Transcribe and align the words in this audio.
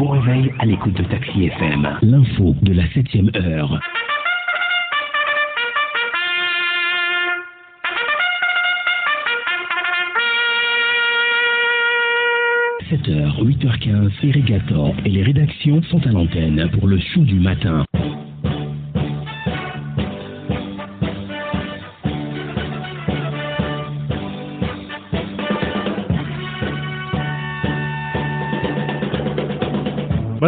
bon 0.00 0.08
réveil 0.08 0.50
à 0.58 0.64
l'écoute 0.64 0.94
de 0.94 1.04
Taxi 1.04 1.44
FM. 1.44 1.98
L'info 2.00 2.56
de 2.62 2.72
la 2.72 2.88
7 2.88 3.04
heure.– 3.36 3.78
7h, 12.90 13.44
8h15, 13.44 14.10
Irrigator 14.22 14.94
et 15.04 15.10
les 15.10 15.22
rédactions 15.22 15.82
sont 15.82 16.00
à 16.06 16.10
l'antenne 16.12 16.70
pour 16.72 16.88
le 16.88 16.98
show 16.98 17.20
du 17.20 17.38
matin. 17.38 17.84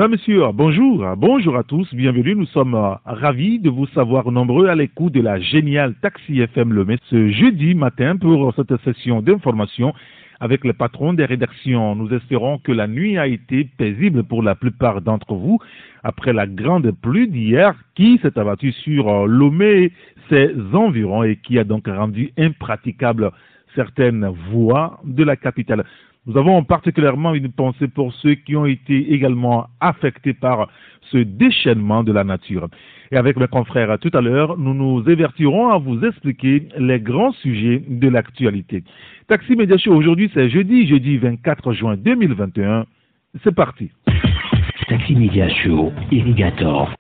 Monsieur, 0.09 0.43
bonjour, 0.53 1.07
bonjour 1.17 1.57
à 1.57 1.63
tous, 1.63 1.87
bienvenue. 1.95 2.35
Nous 2.35 2.47
sommes 2.47 2.75
euh, 2.75 2.95
ravis 3.05 3.61
de 3.61 3.71
vous 3.71 3.87
savoir 3.89 4.33
nombreux 4.33 4.67
à 4.67 4.75
l'écoute 4.75 5.13
de 5.13 5.21
la 5.21 5.39
géniale 5.39 5.95
Taxi 6.03 6.41
FM 6.41 6.73
Le 6.73 6.85
ce 7.09 7.31
jeudi 7.31 7.75
matin 7.75 8.17
pour 8.17 8.53
cette 8.57 8.77
session 8.83 9.23
d'information 9.23 9.95
avec 10.41 10.65
le 10.65 10.73
patron 10.73 11.13
des 11.13 11.25
rédactions. 11.25 11.95
Nous 11.95 12.13
espérons 12.13 12.59
que 12.59 12.73
la 12.73 12.89
nuit 12.89 13.17
a 13.17 13.29
été 13.29 13.65
paisible 13.65 14.25
pour 14.25 14.43
la 14.43 14.57
plupart 14.57 15.03
d'entre 15.03 15.35
vous 15.35 15.61
après 16.03 16.33
la 16.33 16.49
grande 16.49 16.91
pluie 16.91 17.29
d'hier 17.29 17.73
qui 17.95 18.19
s'est 18.23 18.37
abattue 18.37 18.73
sur 18.73 19.09
euh, 19.09 19.27
Lomé 19.27 19.85
et 19.85 19.93
ses 20.31 20.53
environs 20.73 21.23
et 21.23 21.37
qui 21.37 21.61
a 21.61 21.65
donc 21.65 21.87
rendu 21.87 22.33
impraticable 22.37 23.31
certaines 23.77 24.27
voies 24.51 25.01
de 25.05 25.23
la 25.23 25.37
capitale. 25.37 25.85
Nous 26.25 26.39
avons 26.39 26.63
particulièrement 26.63 27.35
une 27.35 27.51
pensée 27.51 27.89
pour 27.89 28.15
ceux 28.15 28.35
qui 28.35 28.55
ont 28.55 28.65
été 28.65 29.13
également 29.13 29.67
affectés 29.81 30.35
par 30.35 30.69
ce 31.11 31.19
déchaînement 31.19 32.05
de 32.05 32.13
la 32.13 32.23
nature. 32.23 32.69
Et 33.11 33.17
avec 33.17 33.37
mes 33.37 33.49
confrères 33.49 33.99
tout 33.99 34.11
à 34.15 34.21
l'heure, 34.21 34.57
nous 34.57 34.73
nous 34.73 35.09
évertirons 35.11 35.71
à 35.71 35.79
vous 35.79 36.05
expliquer 36.05 36.69
les 36.79 37.01
grands 37.01 37.33
sujets 37.33 37.83
de 37.89 38.09
l'actualité. 38.09 38.85
Taxi 39.27 39.57
Média 39.57 39.77
Show 39.77 39.95
aujourd'hui, 39.95 40.31
c'est 40.33 40.49
jeudi, 40.49 40.87
jeudi 40.87 41.19
24 41.19 41.73
juin 41.73 41.97
2021. 41.97 42.87
C'est 43.43 43.55
parti. 43.55 43.91
Show. 45.63 45.93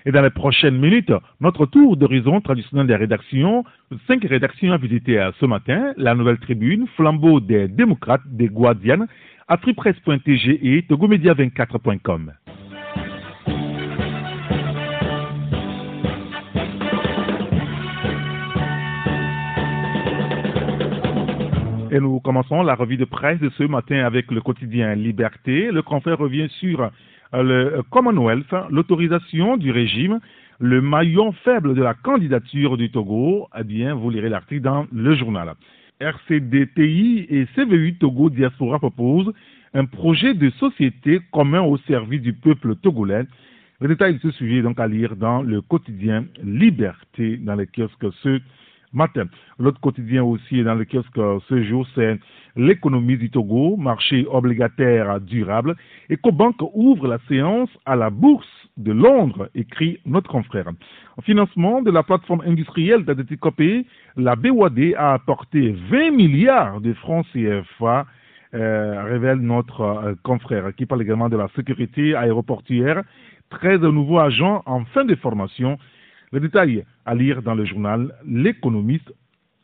Et 0.04 0.12
dans 0.12 0.22
les 0.22 0.30
prochaines 0.30 0.78
minutes, 0.78 1.12
notre 1.40 1.66
tour 1.66 1.96
d'horizon 1.96 2.40
traditionnel 2.40 2.86
des 2.86 2.96
rédactions. 2.96 3.64
Cinq 4.06 4.24
rédactions 4.24 4.72
à 4.72 4.76
visiter 4.76 5.28
ce 5.40 5.46
matin. 5.46 5.92
La 5.96 6.14
Nouvelle 6.14 6.38
Tribune, 6.38 6.86
Flambeau 6.96 7.40
des 7.40 7.68
démocrates, 7.68 8.22
des 8.26 8.48
Guardianes, 8.48 9.06
Afripresse.tg 9.48 10.58
et 10.62 10.82
Togomedia24.com. 10.88 12.32
Et 21.90 22.00
nous 22.00 22.20
commençons 22.20 22.62
la 22.62 22.74
revue 22.74 22.96
de 22.96 23.04
presse 23.04 23.38
de 23.38 23.50
ce 23.58 23.64
matin 23.64 24.06
avec 24.06 24.30
le 24.30 24.40
quotidien 24.40 24.94
Liberté. 24.94 25.70
Le 25.70 25.82
confrère 25.82 26.16
revient 26.16 26.48
sur 26.58 26.90
le 27.32 27.82
Commonwealth, 27.90 28.54
l'autorisation 28.70 29.56
du 29.56 29.70
régime, 29.70 30.20
le 30.58 30.80
maillon 30.80 31.32
faible 31.32 31.74
de 31.74 31.82
la 31.82 31.94
candidature 31.94 32.76
du 32.76 32.90
Togo. 32.90 33.48
Eh 33.58 33.64
bien, 33.64 33.94
vous 33.94 34.10
lirez 34.10 34.28
l'article 34.28 34.60
dans 34.60 34.86
le 34.92 35.14
journal. 35.14 35.54
RCDTI 36.00 37.26
et 37.30 37.46
CVU 37.54 37.94
Togo 37.94 38.28
Diaspora 38.28 38.78
proposent 38.78 39.32
un 39.74 39.86
projet 39.86 40.34
de 40.34 40.50
société 40.50 41.20
commun 41.30 41.62
au 41.62 41.78
service 41.78 42.20
du 42.20 42.32
peuple 42.32 42.76
togolais. 42.76 43.24
Le 43.80 43.88
détail 43.88 44.14
de 44.14 44.20
ce 44.20 44.30
sujet 44.32 44.58
est 44.58 44.62
donc 44.62 44.78
à 44.78 44.86
lire 44.86 45.16
dans 45.16 45.42
le 45.42 45.60
quotidien 45.60 46.26
Liberté 46.42 47.38
dans 47.38 47.54
les 47.54 47.66
kiosques 47.66 48.12
matin. 48.92 49.26
L'autre 49.58 49.80
quotidien 49.80 50.22
aussi 50.22 50.62
dans 50.62 50.74
le 50.74 50.84
kiosque 50.84 51.20
ce 51.48 51.62
jour, 51.62 51.86
c'est 51.94 52.18
l'économie 52.56 53.16
du 53.16 53.30
Togo, 53.30 53.76
marché 53.76 54.26
obligataire 54.30 55.20
durable. 55.20 55.74
EcoBank 56.10 56.56
ouvre 56.74 57.08
la 57.08 57.18
séance 57.28 57.70
à 57.86 57.96
la 57.96 58.10
bourse 58.10 58.46
de 58.76 58.92
Londres, 58.92 59.48
écrit 59.54 59.98
notre 60.06 60.30
confrère. 60.30 60.68
En 61.16 61.22
financement 61.22 61.82
de 61.82 61.90
la 61.90 62.02
plateforme 62.02 62.42
industrielle 62.46 63.04
d'Adeticopé, 63.04 63.86
la 64.16 64.36
BOAD 64.36 64.94
a 64.96 65.14
apporté 65.14 65.74
20 65.90 66.10
milliards 66.10 66.80
de 66.80 66.92
francs 66.94 67.26
CFA, 67.32 68.06
euh, 68.54 69.04
révèle 69.04 69.38
notre 69.38 69.80
euh, 69.80 70.14
confrère, 70.22 70.74
qui 70.74 70.84
parle 70.84 71.02
également 71.02 71.28
de 71.28 71.36
la 71.36 71.48
sécurité 71.56 72.14
aéroportuaire. 72.14 73.02
13 73.50 73.80
nouveaux 73.80 74.18
agents 74.18 74.62
en 74.66 74.84
fin 74.86 75.04
de 75.04 75.14
formation. 75.14 75.78
Le 76.32 76.40
détail 76.40 76.84
à 77.04 77.14
lire 77.14 77.42
dans 77.42 77.54
le 77.54 77.66
journal 77.66 78.14
L'économiste 78.26 79.12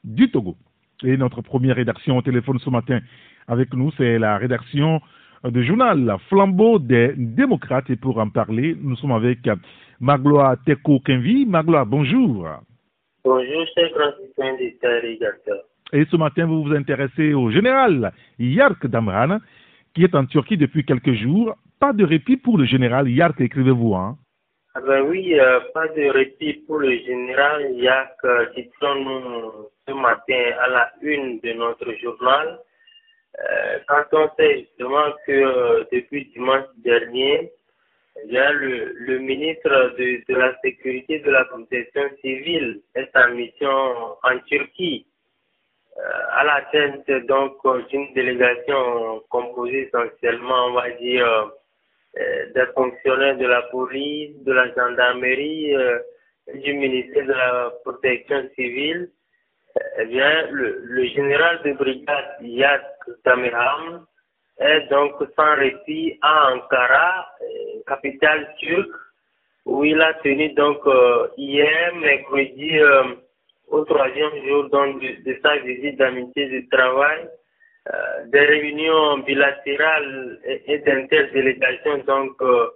du 0.04 0.30
Togo. 0.30 0.54
Et 1.02 1.16
notre 1.16 1.40
première 1.40 1.76
rédaction 1.76 2.18
au 2.18 2.22
téléphone 2.22 2.58
ce 2.58 2.68
matin 2.68 3.00
avec 3.46 3.72
nous, 3.72 3.90
c'est 3.96 4.18
la 4.18 4.36
rédaction 4.36 5.00
du 5.44 5.64
journal 5.64 6.16
Flambeau 6.28 6.78
des 6.78 7.14
démocrates. 7.16 7.88
Et 7.88 7.96
pour 7.96 8.18
en 8.18 8.28
parler, 8.28 8.76
nous 8.78 8.96
sommes 8.96 9.12
avec 9.12 9.48
Magloa 9.98 10.56
Teko 10.66 11.00
Kenvi. 11.00 11.46
Magloa, 11.46 11.86
bonjour. 11.86 12.46
Bonjour, 13.24 13.66
cher 13.74 13.88
grand 13.94 14.12
Et 15.94 16.04
ce 16.04 16.16
matin, 16.16 16.44
vous 16.44 16.64
vous 16.64 16.74
intéressez 16.74 17.32
au 17.32 17.50
général 17.50 18.12
Yark 18.38 18.86
Damran, 18.86 19.38
qui 19.94 20.04
est 20.04 20.14
en 20.14 20.26
Turquie 20.26 20.58
depuis 20.58 20.84
quelques 20.84 21.14
jours. 21.14 21.56
Pas 21.80 21.94
de 21.94 22.04
répit 22.04 22.36
pour 22.36 22.58
le 22.58 22.66
général 22.66 23.08
Yark, 23.08 23.40
écrivez-vous. 23.40 23.94
Hein? 23.94 24.18
Ah 24.78 24.80
ben 24.86 25.00
oui, 25.08 25.34
euh, 25.34 25.58
pas 25.74 25.88
de 25.88 26.08
répit 26.08 26.52
pour 26.64 26.78
le 26.78 26.96
général 26.98 27.72
Yak, 27.74 28.14
titrons-nous 28.54 29.70
ce 29.88 29.92
matin 29.92 30.52
à 30.60 30.68
la 30.68 30.92
une 31.02 31.40
de 31.40 31.52
notre 31.54 31.92
journal. 31.94 32.60
Euh, 33.40 33.78
quand 33.88 34.04
on 34.12 34.30
sait 34.36 34.60
justement 34.60 35.10
que 35.26 35.32
euh, 35.32 35.84
depuis 35.90 36.26
dimanche 36.26 36.66
dernier, 36.76 37.50
le, 38.30 39.18
ministre 39.18 39.96
de, 39.98 40.34
la 40.34 40.56
Sécurité 40.60 41.18
de 41.18 41.30
la 41.32 41.44
Protection 41.46 42.08
civile 42.20 42.80
est 42.94 43.10
en 43.16 43.30
mission 43.34 44.16
en 44.22 44.38
Turquie 44.46 45.08
à 46.34 46.44
la 46.44 46.62
tête 46.70 47.26
donc 47.26 47.56
d'une 47.88 48.12
délégation 48.14 49.24
composée 49.28 49.88
essentiellement, 49.88 50.66
on 50.66 50.72
va 50.74 50.90
dire, 50.90 51.26
euh, 51.26 51.46
des 52.54 52.66
fonctionnaires 52.74 53.36
de 53.36 53.46
la 53.46 53.62
police, 53.62 54.32
de 54.44 54.52
la 54.52 54.72
gendarmerie, 54.74 55.74
euh, 55.74 55.98
du 56.54 56.72
ministère 56.74 57.26
de 57.26 57.32
la 57.32 57.72
protection 57.84 58.48
civile, 58.54 59.10
eh 59.98 60.04
bien, 60.06 60.48
le, 60.50 61.04
général 61.06 61.60
de 61.64 61.72
brigade 61.74 62.36
Yad 62.40 62.82
Tamerham 63.24 64.06
est 64.58 64.88
donc 64.88 65.12
sans 65.36 65.54
répit 65.56 66.18
à 66.22 66.52
Ankara, 66.52 67.28
euh, 67.42 67.80
capitale 67.86 68.54
turque, 68.58 68.96
où 69.66 69.84
il 69.84 70.00
a 70.00 70.14
tenu 70.14 70.48
donc 70.54 70.78
hier, 71.36 71.94
mercredi, 71.96 72.80
au 73.68 73.84
troisième 73.84 74.46
jour 74.46 74.70
donc, 74.70 75.00
de, 75.02 75.22
de 75.30 75.38
sa 75.42 75.56
visite 75.58 75.98
d'amitié 75.98 76.48
de 76.48 76.66
travail, 76.70 77.20
euh, 77.24 77.36
des 78.26 78.41
réunions 78.41 79.19
bilatérales 79.19 80.38
et, 80.44 80.78
d'interdélégation 80.78 81.99
donc 82.06 82.32
euh, 82.43 82.69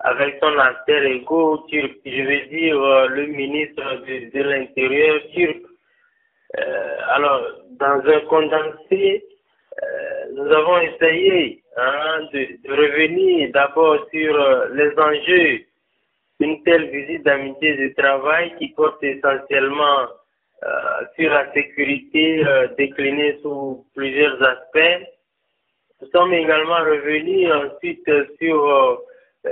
avec 0.00 0.38
son 0.42 0.58
alter 0.58 1.04
ego 1.14 1.64
turc, 1.68 1.92
je 2.04 2.22
veux 2.22 2.46
dire 2.48 2.82
euh, 2.82 3.08
le 3.08 3.26
ministre 3.26 3.82
de, 4.06 4.42
l'Intérieur 4.42 5.20
turc. 5.34 5.62
alors, 7.14 7.42
dans 7.78 8.00
un 8.14 8.20
condensé, 8.28 9.24
nous 10.34 10.48
avons 10.52 10.78
essayé 10.80 11.62
hein, 11.76 12.20
de, 12.32 12.46
revenir 12.68 13.50
d'abord 13.52 14.06
sur 14.10 14.32
les 14.74 14.92
enjeux 14.98 15.64
d'une 16.42 16.62
telle 16.64 16.90
visite 16.90 17.22
d'amitié 17.24 17.76
de 17.76 17.94
travail 17.94 18.52
qui 18.58 18.68
porte 18.68 19.02
essentiellement 19.04 20.00
euh, 20.00 20.06
sur 21.16 21.30
la 21.30 21.52
sécurité 21.52 22.44
euh, 22.46 22.68
déclinée 22.78 23.38
sous 23.42 23.84
plusieurs 23.94 24.40
aspects. 24.42 25.06
Nous 26.00 26.08
sommes 26.08 26.32
également 26.34 26.78
revenus 26.78 27.50
ensuite 27.52 28.08
sur 28.40 28.68
euh, 28.68 28.96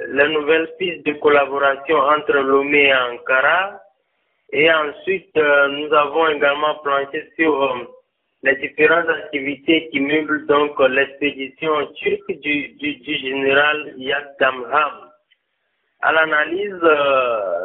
la 0.08 0.28
nouvelle 0.28 0.68
piste 0.78 1.04
de 1.06 1.12
collaboration 1.14 1.96
entre 1.96 2.32
Lomé 2.32 2.84
et 2.84 2.94
Ankara. 2.94 3.80
Et 4.52 4.72
ensuite, 4.72 5.36
nous 5.36 5.92
avons 5.94 6.26
également 6.28 6.74
planché 6.82 7.30
sur 7.36 7.88
les 8.42 8.56
différentes 8.56 9.08
activités 9.08 9.88
qui 9.90 10.00
meublent 10.00 10.44
donc 10.46 10.76
l'expédition 10.88 11.86
turque 11.94 12.32
du, 12.40 12.76
général 13.04 13.94
Yad 13.96 14.34
Damham. 14.40 15.08
À 16.00 16.12
l'analyse, 16.12 16.82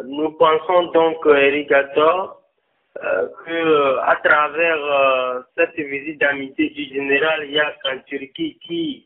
nous 0.05 0.31
pensons 0.33 0.83
donc, 0.91 1.25
Eric 1.25 1.71
euh, 3.03 3.27
que 3.45 3.51
euh, 3.51 4.01
à 4.03 4.15
travers 4.23 4.77
euh, 4.77 5.41
cette 5.57 5.75
visite 5.75 6.19
d'amitié 6.19 6.69
du 6.69 6.85
général 6.85 7.49
Yak 7.49 7.77
en 7.85 7.97
Turquie 8.07 8.57
qui 8.65 9.05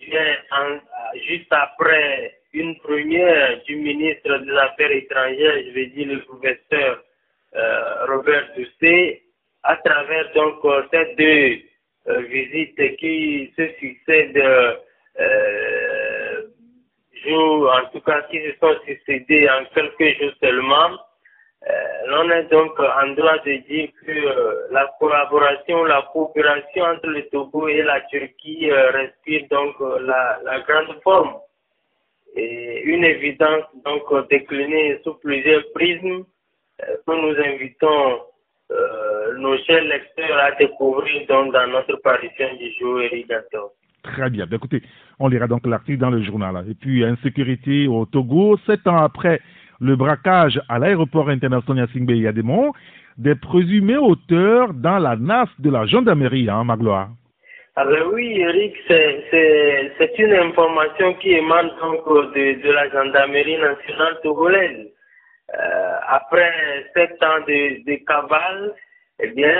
vient 0.00 0.80
juste 1.26 1.52
après 1.52 2.34
une 2.52 2.78
première 2.80 3.62
du 3.64 3.76
ministre 3.76 4.38
des 4.38 4.52
Affaires 4.52 4.90
étrangères, 4.90 5.62
je 5.66 5.70
vais 5.72 5.86
dire 5.86 6.08
le 6.08 6.20
professeur 6.20 7.02
euh, 7.54 8.06
Robert 8.08 8.48
Doucet, 8.56 9.22
à 9.62 9.76
travers 9.76 10.32
donc 10.34 10.60
ces 10.92 11.14
deux 11.16 12.12
euh, 12.12 12.20
visites 12.22 12.96
qui 12.96 13.52
se 13.56 13.68
succèdent 13.78 14.36
euh, 15.20 16.42
jours, 17.26 17.72
en 17.72 17.88
tout 17.90 18.00
cas 18.00 18.22
qui 18.30 18.38
se 18.38 18.52
sont 18.60 18.74
succédés 18.86 19.48
en 19.48 19.64
quelques 19.74 20.18
jours 20.18 20.32
seulement. 20.42 20.98
Euh, 21.70 21.72
l'on 22.08 22.28
est 22.30 22.50
donc 22.50 22.72
en 22.80 23.12
droit 23.14 23.38
de 23.46 23.62
dire 23.68 23.88
que 24.04 24.10
euh, 24.10 24.66
la 24.72 24.90
collaboration, 24.98 25.84
la 25.84 26.02
coopération 26.12 26.84
entre 26.84 27.06
le 27.06 27.22
Togo 27.28 27.68
et 27.68 27.82
la 27.82 28.00
Turquie 28.02 28.68
euh, 28.68 28.90
respire 28.90 29.46
donc 29.48 29.74
la, 30.00 30.40
grande 30.66 31.00
forme. 31.02 31.34
Une 32.34 33.04
évidence 33.04 33.64
donc 33.84 34.02
déclinée 34.30 34.98
sous 35.04 35.14
plusieurs 35.14 35.62
prismes 35.74 36.24
que 36.78 37.12
nous 37.12 37.36
invitons 37.38 38.22
nos 39.36 39.58
chers 39.64 39.84
lecteurs 39.84 40.38
à 40.38 40.52
découvrir 40.52 41.26
donc 41.28 41.52
dans 41.52 41.66
notre 41.66 41.96
parution 41.96 42.46
du 42.58 42.72
jour 42.80 43.02
irrigateur. 43.02 43.68
Très 44.02 44.30
bien. 44.30 44.46
Ben, 44.46 44.56
écoutez, 44.56 44.82
on 45.18 45.28
lira 45.28 45.46
donc 45.46 45.66
l'article 45.66 45.98
dans 45.98 46.10
le 46.10 46.22
journal. 46.22 46.64
Et 46.68 46.74
puis, 46.74 47.04
insécurité 47.04 47.86
au 47.86 48.06
Togo, 48.06 48.56
sept 48.66 48.86
ans 48.86 49.02
après 49.04 49.40
le 49.82 49.96
braquage 49.96 50.60
à 50.68 50.78
l'aéroport 50.78 51.28
international 51.28 51.86
Yasingbe 51.86 52.12
Yademon 52.12 52.72
des 53.18 53.34
présumés 53.34 53.96
auteurs 53.96 54.72
dans 54.72 54.98
la 54.98 55.16
NAS 55.16 55.48
de 55.58 55.70
la 55.70 55.84
gendarmerie, 55.86 56.48
hein, 56.48 56.64
Magloire. 56.64 57.08
Ah 57.74 57.84
ben 57.84 58.02
oui, 58.12 58.38
Eric, 58.38 58.74
c'est 58.88 60.18
une 60.18 60.34
information 60.34 61.14
qui 61.14 61.32
émane 61.32 61.70
donc 61.80 62.06
de, 62.34 62.62
de 62.62 62.70
la 62.70 62.88
gendarmerie 62.90 63.58
nationale 63.58 64.18
togolaise. 64.22 64.88
Euh, 65.54 65.94
après 66.08 66.52
sept 66.94 67.22
ans 67.22 67.40
de, 67.46 67.94
cavale, 68.06 68.74
eh 69.20 69.28
bien, 69.28 69.56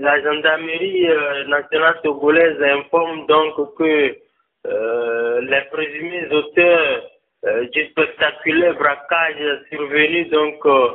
la 0.00 0.22
gendarmerie 0.22 1.08
euh, 1.08 1.44
nationale 1.46 1.96
togolaise 2.02 2.62
informe 2.62 3.26
donc 3.26 3.54
que 3.78 4.16
euh, 4.66 5.40
les 5.42 5.62
présumés 5.72 6.26
auteurs 6.32 7.02
euh, 7.02 7.13
du 7.72 7.86
spectaculaire 7.90 8.74
braquage 8.74 9.64
survenu 9.70 10.24
donc 10.26 10.64
euh, 10.66 10.88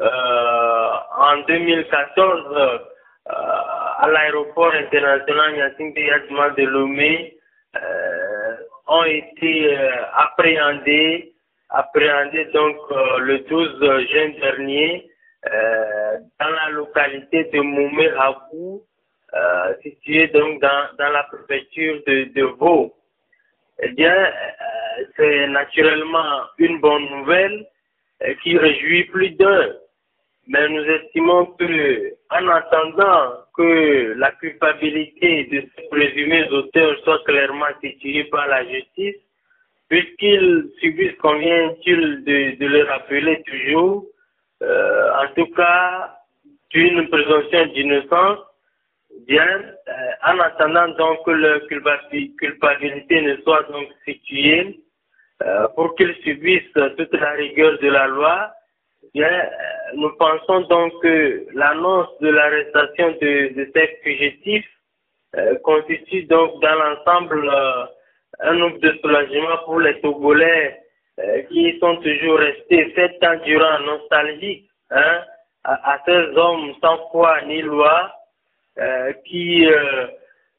euh, 0.00 0.90
en 1.18 1.38
2014 1.48 2.80
à 3.26 4.08
l'aéroport 4.08 4.72
international 4.74 5.56
Yacine 5.56 5.92
Yadma 5.96 6.50
de 6.50 6.64
Lomé 6.64 7.36
ont 8.88 9.04
été 9.04 9.76
appréhendés, 10.14 11.32
appréhendés 11.70 12.44
donc 12.52 12.76
le 13.18 13.38
12 13.48 14.06
juin 14.10 14.28
dernier 14.40 15.10
dans 16.38 16.50
la 16.50 16.70
localité 16.70 17.44
de 17.52 17.60
Moumé 17.60 18.10
euh, 19.34 19.74
située 19.82 20.28
donc 20.28 20.60
dans, 20.62 20.86
dans 20.98 21.10
la 21.10 21.24
préfecture 21.24 22.00
de, 22.06 22.32
de 22.32 22.42
Vaud. 22.42 22.94
Eh 23.82 23.88
bien, 23.88 24.14
c'est 25.16 25.46
naturellement 25.48 26.42
une 26.58 26.80
bonne 26.80 27.08
nouvelle 27.10 27.66
euh, 28.22 28.34
qui 28.42 28.56
réjouit 28.56 29.04
plus 29.04 29.30
d'un. 29.30 29.68
Mais 30.48 30.68
nous 30.68 30.84
estimons 30.84 31.46
que, 31.58 32.12
en 32.30 32.48
attendant 32.48 33.32
que 33.56 34.14
la 34.16 34.30
culpabilité 34.32 35.44
de 35.44 35.64
ces 35.74 35.88
présumés 35.88 36.48
auteurs 36.50 36.96
soit 37.02 37.22
clairement 37.24 37.66
située 37.82 38.24
par 38.24 38.46
la 38.46 38.64
justice, 38.64 39.16
puisqu'ils 39.88 40.70
subissent, 40.80 41.16
convient-il 41.20 42.24
de, 42.24 42.56
de, 42.58 42.66
le 42.66 42.84
rappeler 42.84 43.42
toujours, 43.42 44.06
euh, 44.62 45.10
en 45.22 45.28
tout 45.34 45.52
cas, 45.54 46.16
d'une 46.70 47.08
présomption 47.08 47.66
d'innocence, 47.66 48.38
bien, 49.26 49.46
euh, 49.88 49.92
en 50.26 50.38
attendant 50.40 50.88
donc 50.96 51.24
que 51.24 51.30
leur 51.30 51.66
culpabilité 51.66 53.22
ne 53.22 53.36
soit 53.42 53.62
donc 53.70 53.88
située, 54.04 54.78
euh, 55.42 55.68
pour 55.74 55.94
qu'ils 55.96 56.14
subissent 56.24 56.72
toute 56.96 57.12
la 57.12 57.32
rigueur 57.32 57.78
de 57.78 57.88
la 57.88 58.06
loi, 58.06 58.50
bien, 59.12 59.28
euh, 59.28 59.96
nous 59.96 60.10
pensons 60.16 60.60
donc 60.62 60.92
que 61.02 61.46
l'annonce 61.52 62.08
de 62.22 62.28
l'arrestation 62.30 63.08
de, 63.20 63.52
de, 63.54 63.70
ces 63.74 63.98
fugitifs 64.02 64.70
euh, 65.36 65.56
constitue 65.58 66.22
donc 66.22 66.62
dans 66.62 66.74
l'ensemble 66.74 67.50
un 68.40 68.54
nombre 68.54 68.78
de 68.78 68.96
soulagement 69.02 69.58
pour 69.66 69.80
les 69.80 70.00
Togolais 70.00 70.80
qui 71.50 71.78
sont 71.80 71.96
toujours 71.96 72.38
restés 72.38 72.92
sept 72.94 73.22
ans 73.24 73.38
durant 73.44 73.78
nostalgiques 73.80 74.68
hein, 74.90 75.22
à, 75.64 75.92
à, 75.92 76.02
ces 76.06 76.36
hommes 76.36 76.74
sans 76.82 77.08
foi 77.10 77.42
ni 77.42 77.62
loi 77.62 78.12
qui, 79.24 79.66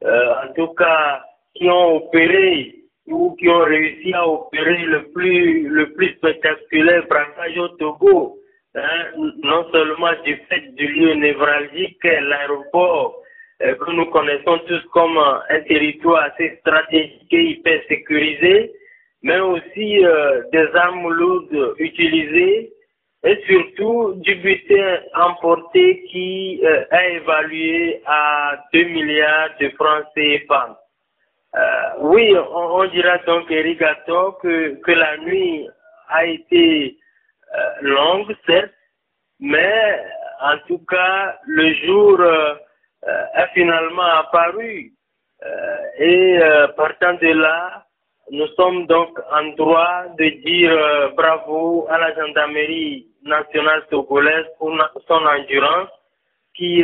en 0.03 0.53
tout 0.55 0.73
cas, 0.73 1.23
qui 1.53 1.69
ont 1.69 1.97
opéré 1.97 2.77
ou 3.07 3.35
qui 3.35 3.49
ont 3.49 3.63
réussi 3.63 4.13
à 4.13 4.27
opérer 4.27 4.77
le 4.85 5.03
plus, 5.11 5.67
le 5.67 5.93
plus 5.93 6.09
spectaculaire 6.17 7.07
braquage 7.07 7.57
au 7.57 7.69
Togo, 7.69 8.37
hein, 8.75 9.05
non 9.43 9.65
seulement 9.71 10.11
du 10.25 10.35
fait 10.49 10.75
du 10.75 10.87
lieu 10.87 11.13
névralgique, 11.13 12.03
l'aéroport, 12.03 13.21
euh, 13.63 13.73
que 13.75 13.91
nous 13.91 14.05
connaissons 14.07 14.59
tous 14.67 14.83
comme 14.93 15.17
un 15.17 15.61
territoire 15.67 16.23
assez 16.25 16.57
stratégique 16.59 17.31
et 17.31 17.43
hyper 17.51 17.81
sécurisé, 17.87 18.71
mais 19.23 19.39
aussi 19.39 20.05
euh, 20.05 20.43
des 20.51 20.67
armes 20.75 21.09
lourdes 21.09 21.73
utilisées 21.79 22.71
et 23.23 23.43
surtout 23.47 24.13
du 24.17 24.35
butin 24.35 24.99
emporté 25.15 26.03
qui 26.11 26.61
euh, 26.63 26.83
est 26.91 27.15
évalué 27.15 28.01
à 28.05 28.63
2 28.73 28.83
milliards 28.83 29.49
de 29.59 29.69
francs 29.69 30.05
CFA. 30.15 30.79
Euh, 31.55 31.59
oui, 31.99 32.35
on, 32.37 32.85
dira 32.85 33.17
donc, 33.19 33.49
Erigato, 33.49 34.33
que, 34.33 34.75
que 34.81 34.91
la 34.91 35.17
nuit 35.17 35.67
a 36.09 36.25
été 36.25 36.97
euh, 37.55 37.69
longue, 37.81 38.35
certes, 38.45 38.73
mais 39.39 40.03
en 40.41 40.57
tout 40.67 40.83
cas, 40.89 41.39
le 41.45 41.73
jour 41.85 42.19
euh, 42.19 42.55
a 43.33 43.47
finalement 43.53 44.11
apparu. 44.21 44.93
et 45.99 46.39
partant 46.75 47.13
de 47.13 47.31
là, 47.33 47.85
nous 48.31 48.47
sommes 48.57 48.87
donc 48.87 49.17
en 49.31 49.45
droit 49.55 50.05
de 50.17 50.29
dire 50.45 51.13
bravo 51.15 51.87
à 51.89 51.97
la 51.99 52.13
gendarmerie 52.15 53.07
nationale 53.23 53.85
togolaise 53.89 54.47
pour 54.57 54.71
son 55.07 55.25
endurance 55.25 55.89
qui, 56.55 56.83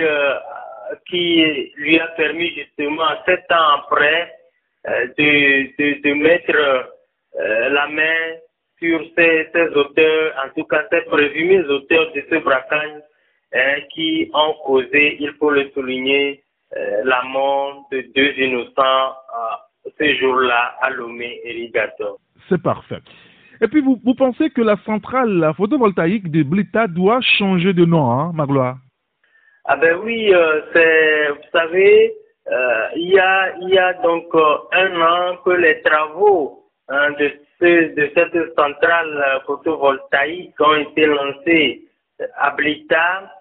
qui 1.10 1.74
lui 1.76 2.00
a 2.00 2.08
permis 2.10 2.50
justement, 2.56 3.10
sept 3.26 3.52
ans 3.52 3.82
après, 3.82 4.22
euh, 4.22 4.43
de, 4.86 5.76
de, 5.78 6.02
de, 6.02 6.14
mettre 6.14 6.56
euh, 6.56 7.70
la 7.70 7.88
main 7.88 8.38
sur 8.80 9.02
ces, 9.18 9.48
ces, 9.54 9.68
auteurs, 9.76 10.34
en 10.46 10.50
tout 10.56 10.66
cas 10.68 10.84
ces 10.92 11.02
présumés 11.02 11.64
auteurs 11.66 12.12
de 12.14 12.24
ce 12.30 12.36
braquage 12.44 13.02
hein, 13.54 13.76
qui 13.94 14.30
ont 14.34 14.54
causé, 14.66 15.18
il 15.20 15.34
faut 15.40 15.52
le 15.52 15.70
souligner, 15.72 16.44
euh, 16.76 17.02
la 17.06 17.22
mort 17.24 17.88
de 17.92 18.02
deux 18.16 18.34
innocents 18.38 19.16
ce 20.00 20.16
jour-là 20.16 20.76
à 20.82 20.90
Lomé 20.90 21.40
et 21.44 21.52
Rigato. 21.52 22.20
C'est 22.50 22.62
parfait. 22.62 23.00
Et 23.62 23.68
puis, 23.68 23.82
vous, 23.82 24.00
vous 24.04 24.16
pensez 24.16 24.50
que 24.50 24.62
la 24.62 24.78
centrale 24.86 25.54
photovoltaïque 25.56 26.30
de 26.32 26.44
Blita 26.44 26.88
doit 26.88 27.22
changer 27.22 27.74
de 27.74 27.86
nom, 27.86 28.12
hein, 28.12 28.32
Magloire 28.34 28.78
Ah 29.66 29.78
ben 29.78 29.98
oui, 30.04 30.34
euh, 30.34 30.62
c'est, 30.74 31.30
vous 31.30 31.50
savez, 31.52 32.12
euh, 32.12 32.23
il, 32.96 33.10
y 33.10 33.20
a, 33.20 33.56
il 33.62 33.70
y 33.70 33.78
a 33.78 33.94
donc 33.94 34.34
euh, 34.36 34.58
un 34.74 35.02
an 35.02 35.38
que 35.46 35.52
les 35.52 35.82
travaux 35.82 36.66
hein, 36.90 37.12
de, 37.12 37.32
ce, 37.60 37.94
de 37.94 38.12
cette 38.16 38.56
centrale 38.56 39.42
photovoltaïque 39.46 40.60
ont 40.60 40.76
été 40.76 41.06
lancés 41.06 41.82
à 42.38 42.52
Blita. 42.52 43.32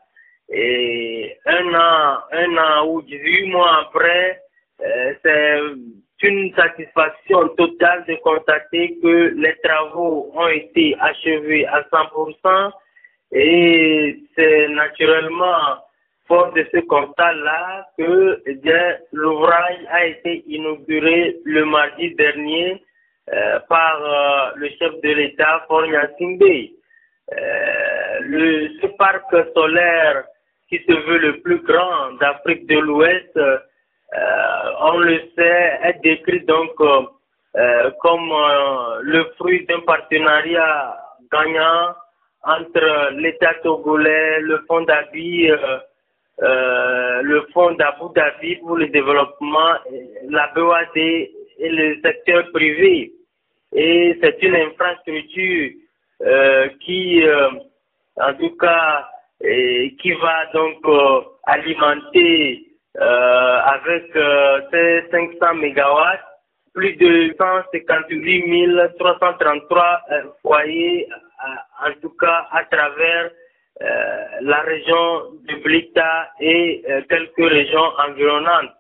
Et 0.49 1.39
un 1.47 1.75
an, 1.75 2.19
un 2.31 2.57
an 2.59 2.87
ou 2.87 3.03
18 3.03 3.51
mois 3.51 3.87
après, 3.87 4.43
euh, 4.83 5.15
c'est 5.23 6.29
une 6.29 6.55
satisfaction 6.55 7.49
totale 7.57 8.05
de 8.07 8.15
constater 8.17 8.99
que 9.03 9.35
les 9.37 9.57
travaux 9.65 10.31
ont 10.35 10.49
été 10.49 10.95
achevés 11.01 11.67
à 11.67 11.83
100% 11.83 12.71
et 13.33 14.21
c'est 14.37 14.69
naturellement 14.69 15.79
de 16.55 16.67
ce 16.73 16.81
constat-là 16.87 17.87
que 17.99 18.43
eh 18.47 18.57
l'ouvrage 19.13 19.81
a 19.91 20.07
été 20.07 20.43
inauguré 20.47 21.37
le 21.45 21.65
mardi 21.65 22.15
dernier 22.15 22.83
euh, 23.33 23.59
par 23.69 24.03
euh, 24.03 24.53
le 24.57 24.69
chef 24.79 24.93
de 25.03 25.11
l'État, 25.11 25.65
Fornia 25.69 26.09
Simbe. 26.19 26.43
Euh, 26.43 28.19
le, 28.21 28.69
ce 28.81 28.87
parc 28.97 29.31
solaire 29.55 30.25
qui 30.69 30.79
se 30.89 30.93
veut 30.93 31.19
le 31.19 31.41
plus 31.41 31.59
grand 31.59 32.13
d'Afrique 32.21 32.67
de 32.67 32.79
l'Ouest, 32.79 33.37
euh, 33.37 33.59
on 34.81 34.99
le 34.99 35.21
sait, 35.37 35.79
est 35.85 36.01
décrit 36.03 36.45
donc 36.45 36.75
comme 36.77 38.33
le 39.03 39.25
fruit 39.37 39.67
d'un 39.67 39.81
partenariat 39.81 40.97
gagnant 41.31 41.95
entre 42.43 43.11
l'État 43.13 43.55
togolais, 43.63 44.41
le 44.41 44.65
fonds 44.67 44.83
d'Abi, 44.83 45.51
le 46.41 47.47
fonds 47.53 47.73
d'Abu 47.73 48.13
Dhabi 48.15 48.57
pour 48.57 48.77
le 48.77 48.89
développement, 48.89 49.75
la 50.29 50.49
BOAD 50.55 50.97
et 50.97 51.31
le 51.59 52.01
secteur 52.03 52.51
privé. 52.53 53.13
Et 53.75 54.19
c'est 54.23 54.43
une 54.43 54.57
infrastructure 54.57 55.71
qui, 56.81 57.23
en 58.17 58.35
tout 58.35 58.57
cas, 58.57 59.09
qui 59.41 60.13
va 60.13 60.47
donc 60.53 60.85
alimenter 61.45 62.73
euh, 63.01 63.59
avec 63.65 64.15
euh, 64.17 64.61
ces 64.71 65.05
500 65.11 65.55
mégawatts, 65.55 66.21
plus 66.75 66.95
de 66.97 67.35
158 67.39 68.99
333 68.99 70.01
euh, 70.11 70.23
foyers, 70.43 71.09
en 71.83 71.93
tout 72.03 72.15
cas 72.21 72.49
à 72.53 72.65
travers 72.65 73.31
la 74.41 74.61
région 74.61 75.33
de 75.49 75.63
Blita 75.63 76.31
et 76.41 76.85
quelques 77.09 77.51
régions 77.51 77.91
environnantes. 78.07 78.73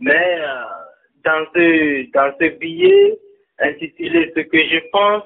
Mais 0.00 0.38
dans 1.24 1.46
ce 1.54 2.10
dans 2.12 2.32
ce 2.40 2.48
billet 2.58 3.18
intitulé 3.58 4.32
Ce 4.34 4.40
que 4.40 4.58
je 4.58 4.78
pense, 4.90 5.24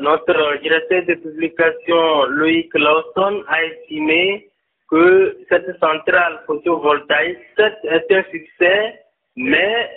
notre 0.00 0.60
directeur 0.62 1.04
de 1.04 1.14
publication 1.14 2.24
Loïc 2.26 2.72
Lawson 2.74 3.42
a 3.48 3.64
estimé 3.64 4.48
que 4.90 5.36
cette 5.48 5.78
centrale 5.80 6.40
photovoltaïque 6.46 7.38
est 7.58 8.12
un 8.12 8.22
succès, 8.30 9.00
mais 9.36 9.90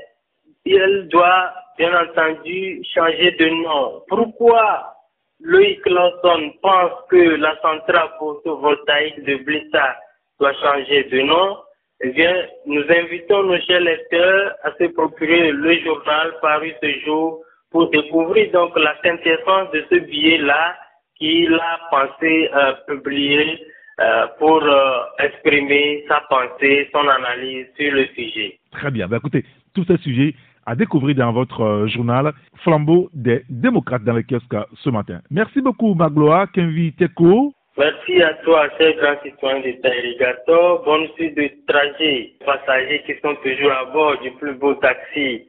elle 0.66 1.08
doit 1.10 1.54
bien 1.78 1.94
entendu 2.02 2.84
changer 2.94 3.32
de 3.32 3.50
nom. 3.50 4.04
Pourquoi 4.08 4.96
Loïc 5.42 5.86
Lawson 5.86 6.52
pense 6.62 6.92
que 7.10 7.38
la 7.38 7.56
centrale 7.62 8.10
photovoltaïque 8.20 9.24
de 9.24 9.36
Blissa 9.38 9.96
doit 10.40 10.54
changer 10.54 11.04
de 11.06 11.22
nom 11.22 11.58
Eh 12.02 12.10
bien, 12.10 12.46
nous 12.66 12.84
invitons 12.90 13.44
nos 13.44 13.60
chers 13.62 13.82
lecteurs 13.82 14.56
à 14.64 14.72
se 14.80 14.86
procurer 14.94 15.52
le 15.52 15.80
journal 15.80 16.34
paru 16.42 16.74
ce 16.82 17.00
jour 17.06 17.42
pour 17.72 17.90
découvrir 17.90 18.52
donc 18.52 18.78
la 18.78 18.96
quintessence 19.04 19.72
de 19.72 19.86
ce 19.90 19.96
billet-là 20.00 20.76
qu'il 21.16 21.54
a 21.54 21.80
pensé 21.92 22.50
euh, 22.54 22.74
publier 22.88 23.60
euh, 24.00 24.28
pour 24.40 24.64
euh, 24.64 25.00
exprimer 25.20 26.06
sa 26.08 26.22
pensée, 26.30 26.90
son 26.94 27.08
analyse 27.08 27.68
sur 27.78 27.94
le 27.94 28.06
sujet. 28.16 28.60
Très 28.72 28.92
bien. 28.92 29.08
Ben, 29.08 29.18
écoutez, 29.18 29.44
tous 29.76 29.84
ces 29.86 29.98
sujets 29.98 30.34
à 30.70 30.76
découvrir 30.76 31.16
dans 31.16 31.32
votre 31.32 31.62
euh, 31.62 31.88
journal 31.88 32.32
Flambeau 32.64 33.10
des 33.12 33.42
démocrates 33.50 34.04
dans 34.04 34.14
le 34.14 34.22
kiosque 34.22 34.56
ce 34.84 34.90
matin. 34.92 35.20
Merci 35.32 35.62
beaucoup, 35.62 35.96
Magloa 35.96 36.46
Kenvi 36.54 36.94
Teko. 36.94 37.52
Merci 37.76 38.22
à 38.22 38.36
toi, 38.44 38.68
cher 38.78 38.94
grand 38.98 39.20
citoyen 39.24 39.62
de 39.62 39.72
Taïrigato. 39.82 40.84
Bonne 40.86 41.08
suite 41.16 41.36
de 41.36 41.50
trajet. 41.68 42.34
Passagers 42.46 43.02
qui 43.08 43.14
sont 43.24 43.36
toujours 43.42 43.72
à 43.72 43.86
bord 43.86 44.20
du 44.22 44.30
plus 44.34 44.54
beau 44.54 44.76
taxi 44.76 45.48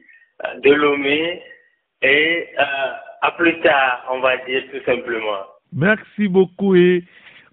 de 0.63 0.71
Lomé. 0.71 1.39
Et 2.01 2.47
à 3.21 3.31
plus 3.37 3.59
tard, 3.59 4.03
on 4.11 4.21
va 4.21 4.37
dire 4.47 4.63
tout 4.71 4.83
simplement. 4.85 5.43
Merci 5.71 6.27
beaucoup 6.27 6.73
et 6.75 7.03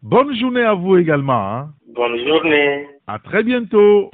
Bonne 0.02 0.32
journée 0.36 0.62
à 0.62 0.74
vous 0.74 0.96
également. 0.96 1.56
Hein. 1.56 1.68
Bonne 1.88 2.16
journée. 2.24 2.86
À 3.08 3.18
très 3.18 3.42
bientôt. 3.42 4.12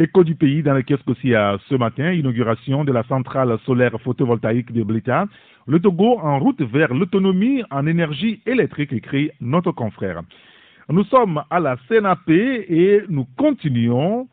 Écho 0.00 0.22
du 0.22 0.36
pays 0.36 0.62
dans 0.62 0.74
le 0.74 0.82
kiosque 0.82 1.10
aussi 1.10 1.34
à 1.34 1.58
ce 1.68 1.74
matin, 1.74 2.12
inauguration 2.12 2.84
de 2.84 2.92
la 2.92 3.02
centrale 3.02 3.58
solaire 3.66 4.00
photovoltaïque 4.00 4.72
de 4.72 4.84
Blita. 4.84 5.26
Le 5.66 5.80
Togo 5.80 6.20
en 6.20 6.38
route 6.38 6.62
vers 6.62 6.94
l'autonomie 6.94 7.64
en 7.72 7.84
énergie 7.84 8.40
électrique, 8.46 8.92
écrit 8.92 9.32
notre 9.40 9.72
confrère. 9.72 10.22
Nous 10.88 11.02
sommes 11.04 11.42
à 11.50 11.58
la 11.58 11.76
CNAP 11.88 12.28
et 12.28 13.02
nous 13.08 13.26
continuons 13.36 14.28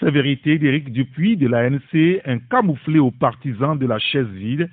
sévérité 0.00 0.58
d'Éric 0.58 0.92
Dupuis 0.92 1.36
de 1.36 1.46
l'ANC, 1.46 2.20
un 2.24 2.38
camouflé 2.38 2.98
aux 2.98 3.12
partisans 3.12 3.78
de 3.78 3.86
la 3.86 4.00
chaise 4.00 4.26
vide. 4.26 4.68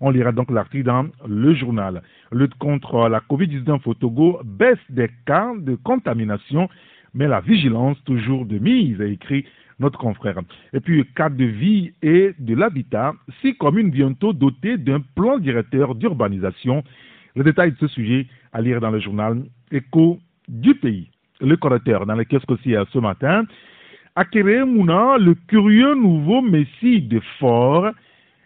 On 0.00 0.10
lira 0.10 0.32
donc 0.32 0.50
l'article 0.50 0.84
dans 0.84 1.06
le 1.26 1.54
journal. 1.54 2.02
Lutte 2.30 2.54
contre 2.56 3.08
la 3.08 3.20
Covid-19 3.20 3.80
au 3.86 3.94
Togo, 3.94 4.40
baisse 4.44 4.78
des 4.90 5.08
cas 5.24 5.52
de 5.58 5.76
contamination, 5.76 6.68
mais 7.18 7.26
la 7.26 7.40
vigilance 7.40 8.02
toujours 8.04 8.46
de 8.46 8.58
mise, 8.58 9.00
a 9.00 9.06
écrit 9.06 9.44
notre 9.80 9.98
confrère. 9.98 10.38
Et 10.72 10.78
puis, 10.78 11.04
cadre 11.16 11.36
de 11.36 11.44
vie 11.44 11.92
et 12.00 12.32
de 12.38 12.54
l'habitat, 12.54 13.12
six 13.42 13.56
communes 13.56 13.90
bientôt 13.90 14.32
dotées 14.32 14.78
d'un 14.78 15.00
plan 15.16 15.38
directeur 15.38 15.96
d'urbanisation. 15.96 16.84
Le 17.34 17.42
détail 17.42 17.72
de 17.72 17.76
ce 17.78 17.88
sujet 17.88 18.26
à 18.52 18.60
lire 18.60 18.80
dans 18.80 18.90
le 18.90 19.00
journal 19.00 19.42
Écho 19.72 20.20
du 20.46 20.74
pays. 20.76 21.10
Le 21.40 21.56
correcteur 21.56 22.06
dans 22.06 22.14
le 22.14 22.24
kiosque 22.24 22.50
aussi 22.52 22.74
ce 22.92 22.98
matin. 22.98 23.44
Akere 24.14 24.64
Mouna, 24.64 25.18
le 25.18 25.34
curieux 25.34 25.94
nouveau 25.94 26.40
messie 26.40 27.02
de 27.02 27.20
Fort, 27.38 27.90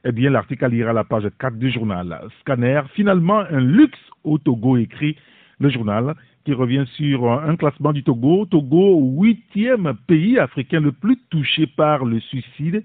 eh 0.05 0.13
bien, 0.13 0.31
l'article 0.31 0.65
à 0.65 0.69
lire 0.69 0.89
à 0.89 0.93
la 0.95 1.05
page 1.05 1.29
4 1.39 1.59
du 1.59 1.71
journal. 1.71 2.21
Scanner, 2.41 2.81
finalement 2.95 3.41
un 3.41 3.61
luxe 3.61 4.01
au 4.25 4.39
Togo, 4.39 4.79
écrit 4.79 5.17
le 5.61 5.69
journal, 5.69 6.15
qui 6.45 6.53
revient 6.53 6.85
sur 6.97 7.31
un 7.31 7.57
classement 7.57 7.93
du 7.93 8.03
Togo. 8.03 8.47
Togo, 8.47 8.99
huitième 9.21 9.95
pays 10.07 10.39
africain 10.39 10.81
le 10.81 10.93
plus 10.93 11.19
touché 11.31 11.67
par 11.67 12.05
le 12.05 12.21
suicide. 12.21 12.85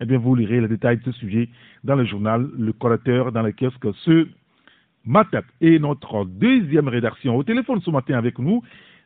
Eh 0.00 0.06
bien, 0.06 0.18
vous 0.18 0.34
lirez 0.34 0.60
les 0.60 0.68
détails 0.68 0.98
de 0.98 1.04
ce 1.04 1.12
sujet 1.12 1.48
dans 1.84 1.94
le 1.94 2.04
journal 2.04 2.48
Le 2.58 2.72
Correcteur 2.72 3.32
dans 3.32 3.42
le 3.42 3.52
kiosque 3.52 3.86
ce 4.04 4.28
matin. 5.04 5.42
Et 5.60 5.78
notre 5.78 6.24
deuxième 6.24 6.88
rédaction 6.88 7.36
au 7.36 7.44
téléphone 7.44 7.80
ce 7.80 7.90
matin 7.90 8.16
avec 8.16 8.38
nous, 8.38 8.62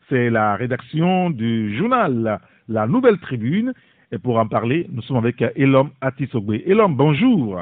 c'est 0.09 0.31
la 0.31 0.57
rédaction 0.57 1.31
du 1.31 1.77
journal 1.77 2.41
La 2.69 2.87
Nouvelle 2.87 3.19
Tribune. 3.19 3.73
Et 4.13 4.19
pour 4.19 4.39
en 4.39 4.47
parler, 4.47 4.87
nous 4.93 5.03
sommes 5.03 5.17
avec 5.17 5.43
Elom 5.57 5.91
Atisogwe. 6.01 6.63
Elom, 6.67 6.97
bonjour. 6.97 7.59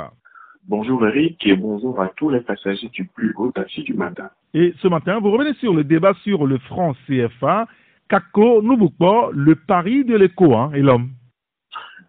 Bonjour 0.68 1.06
Eric 1.06 1.44
et 1.46 1.56
bonjour 1.56 2.00
à 2.00 2.08
tous 2.16 2.30
les 2.30 2.40
passagers 2.40 2.88
du 2.88 3.04
plus 3.04 3.34
haut 3.36 3.50
taxi 3.50 3.82
du 3.82 3.94
matin. 3.94 4.30
Et 4.54 4.74
ce 4.80 4.88
matin, 4.88 5.18
vous 5.18 5.30
revenez 5.30 5.54
sur 5.54 5.74
le 5.74 5.84
débat 5.84 6.14
sur 6.22 6.46
le 6.46 6.58
franc 6.58 6.94
CFA. 7.06 7.66
Kako 8.08 8.62
pas 8.98 9.30
le 9.32 9.54
pari 9.54 10.04
de 10.04 10.16
l'écho, 10.16 10.54
hein, 10.54 10.70
Elom 10.74 11.10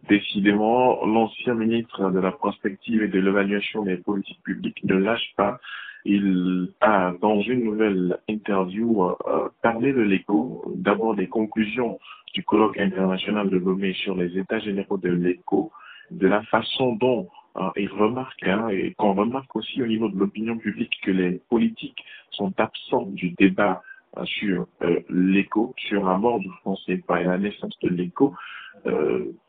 Décidément, 0.09 1.05
l'ancien 1.05 1.53
ministre 1.53 2.11
de 2.11 2.19
la 2.19 2.31
prospective 2.31 3.03
et 3.03 3.07
de 3.07 3.19
l'évaluation 3.19 3.83
des 3.83 3.97
politiques 3.97 4.43
publiques 4.43 4.83
ne 4.83 4.95
lâche 4.95 5.33
pas 5.37 5.59
il 6.05 6.69
a, 6.81 7.13
dans 7.21 7.41
une 7.41 7.63
nouvelle 7.63 8.17
interview, 8.27 9.03
euh, 9.03 9.49
parlé 9.61 9.93
de 9.93 10.01
l'écho, 10.01 10.63
d'abord 10.75 11.15
des 11.15 11.27
conclusions 11.27 11.99
du 12.33 12.43
colloque 12.43 12.77
international 12.77 13.49
de 13.49 13.57
Lomé 13.57 13.93
sur 13.93 14.15
les 14.15 14.37
états 14.37 14.59
généraux 14.59 14.97
de 14.97 15.09
l'écho, 15.09 15.71
de 16.11 16.27
la 16.27 16.41
façon 16.43 16.95
dont 16.95 17.29
euh, 17.57 17.69
il 17.75 17.89
remarque, 17.89 18.43
hein, 18.43 18.69
et 18.69 18.93
qu'on 18.93 19.13
remarque 19.13 19.55
aussi 19.55 19.81
au 19.81 19.87
niveau 19.87 20.09
de 20.09 20.17
l'opinion 20.17 20.57
publique, 20.57 20.93
que 21.03 21.11
les 21.11 21.39
politiques 21.49 22.03
sont 22.31 22.53
absents 22.59 23.05
du 23.07 23.31
débat 23.31 23.83
euh, 24.17 24.25
sur 24.25 24.67
l'écho, 25.09 25.73
sur 25.77 26.03
la 26.05 26.17
mort 26.17 26.39
du 26.39 26.49
français 26.61 26.93
et 26.93 27.23
la 27.23 27.37
naissance 27.37 27.77
de 27.81 27.89
l'écho, 27.89 28.33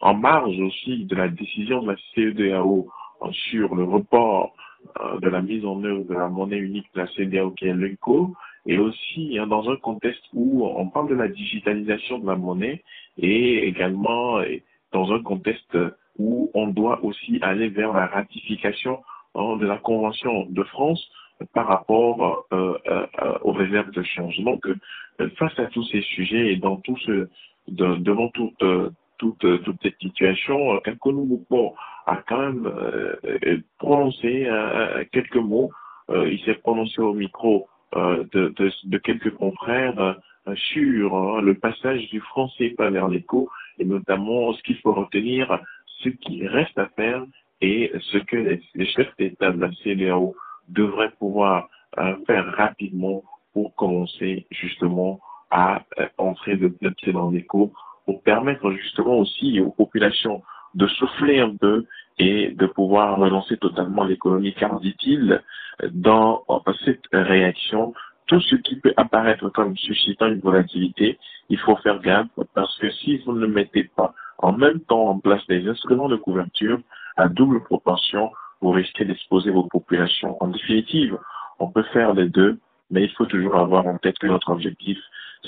en 0.00 0.14
marge 0.14 0.60
aussi 0.60 1.06
de 1.06 1.16
la 1.16 1.28
décision 1.28 1.82
de 1.82 1.92
la 1.92 1.96
CEDAO 2.14 2.88
sur 3.32 3.74
le 3.74 3.84
report 3.84 4.54
euh, 5.00 5.18
de 5.20 5.28
la 5.28 5.40
mise 5.40 5.64
en 5.64 5.82
œuvre 5.82 6.04
de 6.04 6.14
la 6.14 6.28
monnaie 6.28 6.58
unique 6.58 6.86
de 6.94 7.00
la 7.00 7.06
CDAO 7.08 7.52
qui 7.52 7.66
est 7.66 7.74
l'ECO, 7.74 8.34
et 8.66 8.78
aussi 8.78 9.38
hein, 9.38 9.46
dans 9.46 9.68
un 9.70 9.76
contexte 9.76 10.22
où 10.34 10.66
on 10.66 10.88
parle 10.88 11.08
de 11.08 11.14
la 11.14 11.28
digitalisation 11.28 12.18
de 12.18 12.26
la 12.26 12.36
monnaie 12.36 12.82
et 13.16 13.66
également 13.66 14.40
dans 14.92 15.12
un 15.12 15.22
contexte 15.22 15.76
où 16.18 16.50
on 16.54 16.68
doit 16.68 17.04
aussi 17.04 17.38
aller 17.42 17.68
vers 17.68 17.92
la 17.92 18.06
ratification 18.06 19.02
hein, 19.34 19.56
de 19.56 19.66
la 19.66 19.78
Convention 19.78 20.46
de 20.48 20.62
France 20.64 21.04
par 21.52 21.66
rapport 21.66 22.46
euh, 22.52 22.78
euh, 22.86 23.06
aux 23.42 23.52
réserves 23.52 23.90
de 23.90 24.02
change. 24.02 24.38
Donc, 24.40 24.66
face 25.36 25.58
à 25.58 25.66
tous 25.66 25.84
ces 25.84 26.00
sujets 26.02 26.52
et 26.52 26.56
dans 26.56 26.76
tout 26.76 26.96
ce, 26.98 27.28
devant 27.68 28.28
toute, 28.28 28.64
toute, 29.18 29.62
toute 29.62 29.82
cette 29.82 29.98
situation, 29.98 30.78
Kakonou 30.84 31.24
Moupo 31.24 31.74
a 32.06 32.16
quand 32.26 32.38
même 32.38 32.66
euh, 32.66 33.16
euh, 33.24 33.58
prononcé 33.78 34.46
euh, 34.46 35.04
quelques 35.12 35.36
mots. 35.36 35.70
il 36.10 36.38
s'est 36.44 36.54
prononcé 36.54 37.00
au 37.00 37.14
micro 37.14 37.66
de, 37.94 38.52
de, 38.56 38.70
de, 38.84 38.98
quelques 38.98 39.34
confrères 39.34 40.16
sur 40.54 41.16
hein, 41.16 41.40
le 41.40 41.54
passage 41.54 42.10
du 42.10 42.20
français 42.20 42.74
pas 42.76 42.90
vers 42.90 43.08
l'écho 43.08 43.48
et 43.78 43.84
notamment 43.84 44.52
ce 44.52 44.62
qu'il 44.64 44.76
faut 44.78 44.92
retenir, 44.92 45.58
ce 46.04 46.10
qui 46.10 46.46
reste 46.46 46.78
à 46.78 46.86
faire 46.96 47.24
et 47.60 47.90
ce 48.12 48.18
que 48.18 48.36
les, 48.36 48.86
chefs 48.86 49.16
d'État 49.18 49.50
de 49.50 49.60
la 49.60 49.72
CDAO 49.82 50.36
devraient 50.68 51.12
pouvoir 51.18 51.68
faire 52.26 52.46
rapidement 52.56 53.22
pour 53.54 53.74
commencer 53.76 54.46
justement 54.50 55.20
à 55.50 55.82
euh, 56.00 56.06
entrer 56.18 56.56
de 56.56 56.68
plein 56.68 56.90
pied 56.90 57.12
dans 57.12 57.30
l'éco, 57.30 57.72
pour 58.04 58.22
permettre 58.22 58.72
justement 58.72 59.18
aussi 59.18 59.60
aux 59.60 59.70
populations 59.70 60.42
de 60.74 60.86
souffler 60.88 61.38
un 61.38 61.54
peu 61.54 61.86
et 62.18 62.48
de 62.48 62.66
pouvoir 62.66 63.18
relancer 63.18 63.56
totalement 63.56 64.04
l'économie, 64.04 64.52
car 64.54 64.80
dit-il, 64.80 65.40
dans 65.92 66.44
cette 66.84 67.04
réaction, 67.12 67.94
tout 68.26 68.40
ce 68.40 68.56
qui 68.56 68.76
peut 68.76 68.92
apparaître 68.96 69.48
comme 69.50 69.76
suscitant 69.76 70.26
une 70.26 70.40
volatilité, 70.40 71.18
il 71.48 71.58
faut 71.58 71.76
faire 71.76 72.00
gaffe 72.00 72.26
parce 72.54 72.76
que 72.78 72.90
si 72.90 73.18
vous 73.18 73.32
ne 73.32 73.46
mettez 73.46 73.84
pas 73.84 74.14
en 74.38 74.52
même 74.52 74.80
temps 74.80 75.08
en 75.08 75.18
place 75.18 75.46
des 75.46 75.66
instruments 75.68 76.08
de 76.08 76.16
couverture 76.16 76.78
à 77.16 77.28
double 77.28 77.62
proportion, 77.62 78.30
vous 78.60 78.70
risquez 78.70 79.04
d'exposer 79.04 79.50
vos 79.50 79.64
populations. 79.64 80.36
En 80.42 80.48
définitive, 80.48 81.18
on 81.58 81.68
peut 81.68 81.84
faire 81.92 82.14
les 82.14 82.28
deux, 82.28 82.58
mais 82.90 83.04
il 83.04 83.10
faut 83.10 83.26
toujours 83.26 83.56
avoir 83.56 83.86
en 83.86 83.98
tête 83.98 84.18
que 84.18 84.26
notre 84.26 84.50
objectif, 84.50 84.98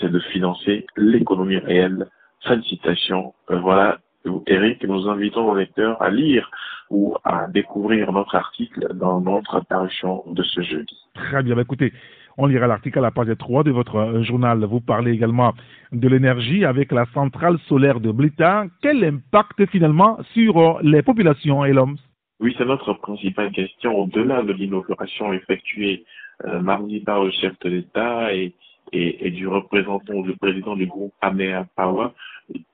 c'est 0.00 0.10
de 0.10 0.20
financer 0.20 0.86
l'économie 0.96 1.58
réelle. 1.58 2.08
Fin 2.42 2.58
de 2.58 2.62
citation. 2.62 3.34
Euh, 3.50 3.58
voilà, 3.58 3.98
Eric, 4.46 4.84
nous 4.84 5.08
invitons 5.08 5.46
nos 5.46 5.54
lecteurs 5.54 6.00
à 6.02 6.10
lire 6.10 6.50
ou 6.90 7.16
à 7.24 7.46
découvrir 7.48 8.12
notre 8.12 8.34
article 8.34 8.94
dans 8.94 9.20
notre 9.20 9.60
parution 9.60 10.22
de 10.26 10.42
ce 10.42 10.60
jeudi. 10.60 10.96
Très 11.14 11.42
bien, 11.42 11.54
bah, 11.54 11.62
écoutez, 11.62 11.92
on 12.38 12.46
lira 12.46 12.66
l'article 12.66 12.98
à 12.98 13.02
la 13.02 13.10
page 13.10 13.34
3 13.38 13.64
de 13.64 13.70
votre 13.70 13.96
euh, 13.96 14.22
journal. 14.22 14.64
Vous 14.64 14.80
parlez 14.80 15.12
également 15.12 15.54
de 15.92 16.08
l'énergie 16.08 16.64
avec 16.64 16.92
la 16.92 17.06
centrale 17.14 17.58
solaire 17.68 18.00
de 18.00 18.10
Blita. 18.10 18.66
Quel 18.82 19.04
impact 19.04 19.66
finalement 19.66 20.18
sur 20.34 20.58
euh, 20.58 20.78
les 20.82 21.02
populations 21.02 21.64
et 21.64 21.72
l'homme? 21.72 21.96
Oui, 22.40 22.54
c'est 22.58 22.66
notre 22.66 22.92
principale 22.94 23.50
question. 23.52 23.98
Au-delà 23.98 24.42
de 24.42 24.52
l'inauguration 24.52 25.32
effectuée 25.32 26.04
euh, 26.44 26.60
mardi 26.60 27.00
par 27.00 27.24
le 27.24 27.30
chef 27.30 27.58
de 27.60 27.70
l'État 27.70 28.34
et, 28.34 28.52
du 28.92 29.48
représentant, 29.48 30.20
du 30.20 30.36
président 30.36 30.76
du 30.76 30.86
groupe 30.86 31.12
Amea 31.20 31.66
Power, 31.76 32.08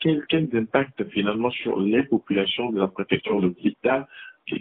quel, 0.00 0.22
impact 0.52 1.08
finalement 1.10 1.50
sur 1.50 1.80
les 1.80 2.02
populations 2.02 2.70
de 2.70 2.80
la 2.80 2.88
préfecture 2.88 3.40
de 3.40 3.48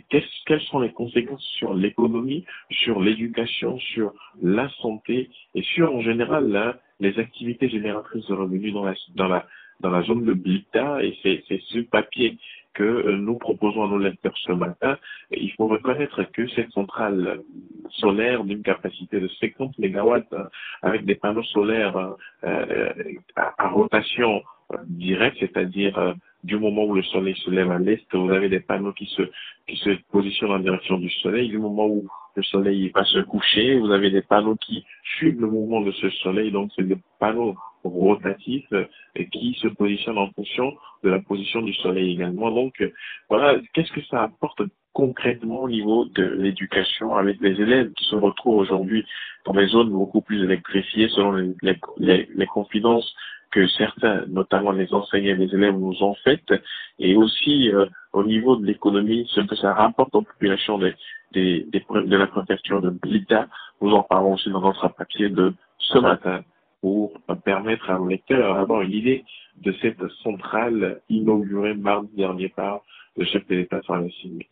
Quelles 0.09 0.61
sont 0.61 0.79
les 0.79 0.91
conséquences 0.91 1.43
sur 1.57 1.73
l'économie, 1.73 2.45
sur 2.69 3.01
l'éducation, 3.01 3.79
sur 3.79 4.13
la 4.41 4.69
santé 4.81 5.29
et 5.55 5.63
sur 5.63 5.93
en 5.93 6.01
général 6.01 6.79
les 6.99 7.17
activités 7.19 7.69
génératrices 7.69 8.27
de 8.27 8.33
revenus 8.33 8.73
dans 8.73 9.27
la, 9.27 10.03
zone 10.03 10.25
de 10.25 10.33
Blita? 10.33 11.03
Et 11.03 11.17
c'est 11.23 11.61
ce 11.69 11.79
papier 11.79 12.37
que 12.73 12.83
euh, 12.83 13.17
nous 13.17 13.37
proposons 13.37 13.83
à 13.83 13.87
nos 13.87 13.97
lecteurs 13.97 14.37
ce 14.45 14.53
matin. 14.53 14.97
il 15.31 15.51
faut 15.53 15.67
reconnaître 15.67 16.23
que 16.31 16.47
cette 16.49 16.71
centrale 16.71 17.41
solaire 17.89 18.43
d'une 18.43 18.63
capacité 18.63 19.19
de 19.19 19.27
50 19.27 19.77
MW 19.77 20.21
hein, 20.31 20.47
avec 20.81 21.05
des 21.05 21.15
panneaux 21.15 21.43
solaires 21.43 21.97
hein, 21.97 22.15
euh, 22.45 22.93
à, 23.35 23.69
rotation 23.69 24.41
directe, 24.87 25.37
c'est-à-dire 25.39 25.97
euh, 25.97 26.13
du 26.43 26.57
moment 26.57 26.85
où 26.85 26.93
le 26.93 27.03
soleil 27.03 27.35
se 27.35 27.49
lève 27.49 27.71
à 27.71 27.79
l'est, 27.79 28.05
vous 28.13 28.31
avez 28.31 28.49
des 28.49 28.59
panneaux 28.59 28.93
qui 28.93 29.05
se, 29.05 29.23
qui 29.67 29.77
se 29.77 29.91
positionnent 30.11 30.51
en 30.51 30.59
direction 30.59 30.97
du 30.97 31.09
soleil. 31.09 31.49
Du 31.49 31.59
moment 31.59 31.87
où 31.87 32.07
le 32.35 32.43
soleil 32.43 32.91
va 32.93 33.03
se 33.03 33.19
coucher, 33.19 33.77
vous 33.77 33.91
avez 33.91 34.09
des 34.09 34.21
panneaux 34.21 34.55
qui 34.55 34.83
suivent 35.17 35.39
le 35.39 35.47
mouvement 35.47 35.81
de 35.81 35.91
ce 35.91 36.09
soleil. 36.09 36.51
Donc, 36.51 36.71
c'est 36.75 36.87
des 36.87 36.97
panneaux 37.19 37.55
rotatifs 37.83 38.71
euh, 38.73 38.85
qui 39.31 39.57
se 39.61 39.67
positionnent 39.67 40.17
en 40.17 40.31
fonction 40.31 40.73
de 41.03 41.09
la 41.09 41.19
position 41.19 41.61
du 41.61 41.73
soleil 41.75 42.13
également. 42.13 42.51
Donc, 42.51 42.79
euh, 42.81 42.91
voilà, 43.29 43.59
qu'est-ce 43.73 43.91
que 43.91 44.03
ça 44.05 44.23
apporte 44.23 44.61
concrètement 44.93 45.61
au 45.61 45.69
niveau 45.69 46.05
de 46.05 46.23
l'éducation 46.23 47.15
avec 47.15 47.39
les 47.39 47.61
élèves 47.61 47.91
qui 47.93 48.05
se 48.05 48.15
retrouvent 48.15 48.57
aujourd'hui 48.57 49.05
dans 49.45 49.53
des 49.53 49.67
zones 49.67 49.89
beaucoup 49.89 50.21
plus 50.21 50.43
électrifiées 50.43 51.07
selon 51.09 51.31
les, 51.31 51.77
les, 51.97 52.29
les 52.35 52.47
confidences 52.47 53.15
que 53.51 53.67
certains, 53.67 54.25
notamment 54.27 54.71
les 54.71 54.93
enseignants 54.93 55.35
et 55.35 55.35
les 55.35 55.53
élèves, 55.53 55.77
nous 55.77 56.01
ont 56.01 56.15
faites, 56.23 56.53
et 56.99 57.15
aussi 57.15 57.69
euh, 57.71 57.85
au 58.13 58.23
niveau 58.23 58.55
de 58.55 58.65
l'économie, 58.65 59.27
ce 59.33 59.41
que 59.41 59.55
ça 59.55 59.73
rapporte 59.73 60.15
aux 60.15 60.21
populations 60.21 60.77
des, 60.77 60.95
des, 61.33 61.67
de 61.71 62.17
la 62.17 62.27
préfecture 62.27 62.81
de 62.81 62.89
Blida. 62.89 63.47
Nous 63.81 63.91
en 63.91 64.03
parlons 64.03 64.33
aussi 64.33 64.49
dans 64.49 64.61
notre 64.61 64.87
papier 64.89 65.29
de 65.29 65.53
ce 65.79 65.99
matin 65.99 66.43
pour 66.81 67.13
permettre 67.45 67.89
à 67.89 67.97
nos 67.97 68.07
lecteurs 68.07 68.55
d'avoir 68.55 68.81
une 68.81 68.91
idée 68.91 69.23
de 69.63 69.73
cette 69.81 70.01
centrale 70.23 71.01
inaugurée 71.09 71.75
mardi 71.75 72.09
dernier 72.15 72.49
par 72.49 72.81
le 73.17 73.25
chef 73.25 73.45
de 73.47 73.55
l'État 73.55 73.81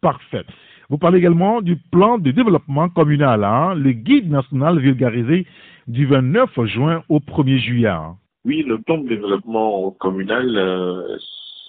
Parfait. 0.01 0.45
Vous 0.89 0.97
parlez 0.97 1.19
également 1.19 1.61
du 1.61 1.77
plan 1.77 2.17
de 2.17 2.31
développement 2.31 2.89
communal, 2.89 3.43
hein, 3.43 3.73
le 3.75 3.91
guide 3.91 4.29
national 4.29 4.79
vulgarisé 4.79 5.47
du 5.87 6.05
29 6.05 6.65
juin 6.65 7.03
au 7.09 7.19
1er 7.19 7.57
juillet. 7.57 7.87
Hein. 7.87 8.17
Oui, 8.45 8.63
le 8.63 8.79
plan 8.79 8.99
de 8.99 9.09
développement 9.09 9.91
communal, 9.91 10.57
euh, 10.57 11.17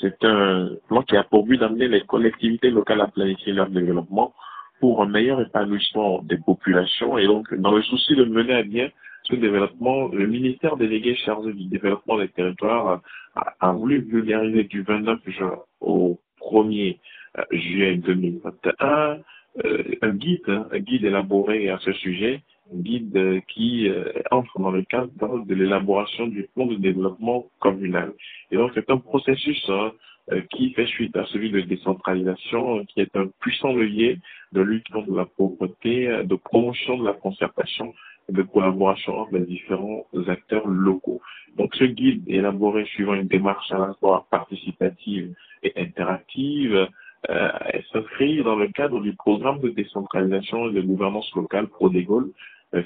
c'est 0.00 0.24
un 0.24 0.70
plan 0.88 1.02
qui 1.02 1.16
a 1.16 1.24
pour 1.24 1.44
but 1.44 1.58
d'amener 1.58 1.88
les 1.88 2.02
collectivités 2.02 2.70
locales 2.70 3.00
à 3.00 3.08
planifier 3.08 3.52
leur 3.52 3.68
développement 3.70 4.32
pour 4.80 5.02
un 5.02 5.08
meilleur 5.08 5.40
épanouissement 5.40 6.22
des 6.22 6.38
populations. 6.38 7.18
Et 7.18 7.26
donc, 7.26 7.52
dans 7.54 7.72
le 7.72 7.82
souci 7.82 8.14
de 8.14 8.24
mener 8.24 8.54
à 8.54 8.62
bien 8.62 8.88
ce 9.24 9.34
développement, 9.34 10.08
le 10.08 10.26
ministère 10.28 10.76
délégué 10.76 11.16
chargé 11.16 11.52
du 11.52 11.64
développement 11.64 12.18
des 12.18 12.28
territoires 12.28 13.02
a, 13.34 13.72
voulu 13.72 14.00
vulgariser 14.00 14.64
du 14.64 14.82
29 14.82 15.18
juin 15.26 15.58
au 15.80 16.20
1er 16.40 16.98
euh, 17.38 17.42
juillet 17.50 17.96
2021 17.96 19.18
euh, 19.64 19.82
un 20.02 20.14
guide, 20.14 20.48
un 20.48 20.78
guide 20.78 21.04
élaboré 21.04 21.68
à 21.70 21.78
ce 21.78 21.92
sujet 21.92 22.42
guide 22.72 23.42
qui 23.48 23.88
euh, 23.88 24.12
entre 24.30 24.58
dans 24.58 24.70
le 24.70 24.82
cadre 24.82 25.44
de 25.44 25.54
l'élaboration 25.54 26.26
du 26.26 26.48
plan 26.54 26.66
de 26.66 26.76
développement 26.76 27.46
communal. 27.58 28.12
Et 28.50 28.56
donc 28.56 28.72
c'est 28.74 28.90
un 28.90 28.98
processus 28.98 29.64
hein, 29.68 29.92
euh, 30.32 30.40
qui 30.50 30.72
fait 30.72 30.86
suite 30.86 31.16
à 31.16 31.24
celui 31.26 31.50
de 31.50 31.60
décentralisation, 31.60 32.84
qui 32.86 33.00
est 33.00 33.16
un 33.16 33.28
puissant 33.40 33.72
levier 33.72 34.18
de 34.52 34.60
lutte 34.60 34.88
contre 34.90 35.12
la 35.12 35.26
pauvreté, 35.26 36.06
de 36.24 36.34
promotion 36.34 36.98
de 36.98 37.04
la 37.04 37.12
concertation 37.12 37.94
de 38.28 38.42
collaboration 38.42 39.18
entre 39.18 39.34
les 39.34 39.46
différents 39.46 40.06
acteurs 40.28 40.66
locaux. 40.66 41.20
Donc 41.56 41.74
ce 41.74 41.84
guide 41.84 42.22
élaboré 42.28 42.84
suivant 42.84 43.14
une 43.14 43.26
démarche 43.26 43.70
à 43.72 43.78
la 43.78 43.94
fois 43.94 44.26
participative 44.30 45.34
et 45.62 45.72
interactive, 45.76 46.88
euh, 47.28 47.48
s'inscrit 47.92 48.42
dans 48.42 48.56
le 48.56 48.68
cadre 48.68 49.00
du 49.00 49.12
programme 49.14 49.60
de 49.60 49.68
décentralisation 49.68 50.70
et 50.70 50.72
de 50.72 50.80
gouvernance 50.80 51.30
locale 51.34 51.66
ProDégol, 51.66 52.24
euh, 52.24 52.30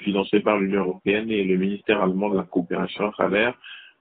financé 0.03 0.41
par 0.41 0.59
l'Union 0.59 0.81
européenne 0.81 1.31
et 1.31 1.45
le 1.45 1.57
ministère 1.57 2.03
allemand 2.03 2.31
de 2.31 2.37
la 2.37 2.45
coopération 2.45 3.09
à 3.09 3.13
travers 3.13 3.55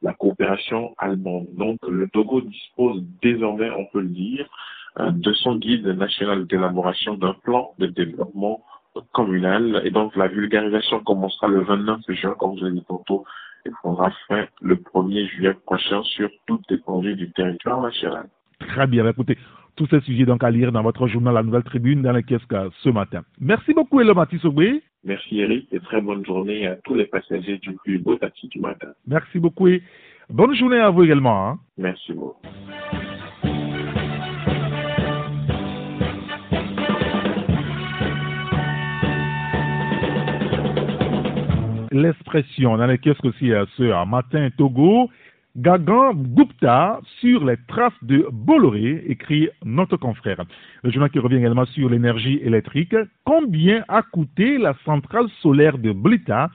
la 0.03 0.13
coopération 0.13 0.93
allemande. 0.97 1.47
Donc 1.53 1.79
le 1.87 2.07
Togo 2.09 2.41
dispose 2.41 3.03
désormais, 3.21 3.71
on 3.71 3.85
peut 3.85 4.01
le 4.01 4.09
dire, 4.09 4.47
euh, 4.99 5.09
de 5.11 5.33
son 5.33 5.55
guide 5.55 5.87
national 5.87 6.45
d'élaboration 6.45 7.15
d'un 7.15 7.33
plan 7.33 7.73
de 7.79 7.87
développement 7.87 8.63
communal. 9.11 9.81
Et 9.85 9.91
donc 9.91 10.15
la 10.15 10.27
vulgarisation 10.27 10.99
commencera 10.99 11.47
le 11.47 11.61
29 11.61 12.01
juin, 12.09 12.35
comme 12.37 12.57
je 12.59 12.65
l'ai 12.65 12.73
dit 12.73 12.85
tantôt, 12.87 13.23
et 13.65 13.69
prendra 13.81 14.11
fin 14.27 14.45
le 14.61 14.75
1er 14.75 15.27
juillet 15.29 15.53
prochain 15.65 16.03
sur 16.03 16.29
toute 16.45 16.69
l'étendue 16.69 17.15
du 17.15 17.31
territoire 17.31 17.81
national. 17.81 18.27
Très 18.59 18.87
bien, 18.87 19.07
écoutez, 19.07 19.37
tous 19.75 19.87
ces 19.87 20.01
sujets 20.01 20.25
donc 20.25 20.43
à 20.43 20.51
lire 20.51 20.71
dans 20.71 20.83
votre 20.83 21.07
journal 21.07 21.33
La 21.33 21.43
Nouvelle 21.43 21.63
Tribune 21.63 22.01
dans 22.01 22.11
le 22.11 22.21
kiosque 22.21 22.53
ce 22.83 22.89
matin. 22.89 23.23
Merci 23.39 23.73
beaucoup, 23.73 23.99
Elo 24.01 24.13
Matisogwe. 24.13 24.81
Merci 25.03 25.39
Eric 25.39 25.67
et 25.73 25.79
très 25.79 26.01
bonne 26.01 26.25
journée 26.25 26.65
à 26.65 26.75
tous 26.77 26.95
les 26.95 27.05
passagers 27.05 27.57
du 27.57 27.73
plus 27.83 27.99
beau 27.99 28.15
taxi 28.15 28.47
du 28.47 28.59
matin. 28.59 28.87
Merci 29.05 29.39
beaucoup 29.39 29.67
et 29.67 29.81
bonne 30.29 30.55
journée 30.55 30.79
à 30.79 30.89
vous 30.89 31.03
également. 31.03 31.49
Hein. 31.49 31.59
Merci 31.77 32.13
beaucoup. 32.13 32.37
L'expression 41.91 42.77
dans 42.77 42.87
les 42.87 42.97
kiosques 42.97 43.25
aussi 43.25 43.51
ce 43.77 44.05
matin 44.05 44.49
Togo 44.57 45.09
Gagan 45.55 46.15
Gupta 46.15 46.99
sur 47.19 47.45
les 47.45 47.57
traces 47.67 47.93
de 48.01 48.27
Bolloré, 48.31 49.03
écrit 49.07 49.49
notre 49.63 49.97
confrère. 49.97 50.43
Le 50.81 50.89
journal 50.89 51.11
qui 51.11 51.19
revient 51.19 51.35
également 51.35 51.65
sur 51.65 51.91
l'énergie 51.91 52.39
électrique. 52.41 52.95
Combien 53.23 53.83
a 53.87 54.01
coûté 54.01 54.57
la 54.57 54.73
centrale 54.83 55.27
solaire 55.43 55.77
de 55.77 55.91
Blita? 55.91 56.49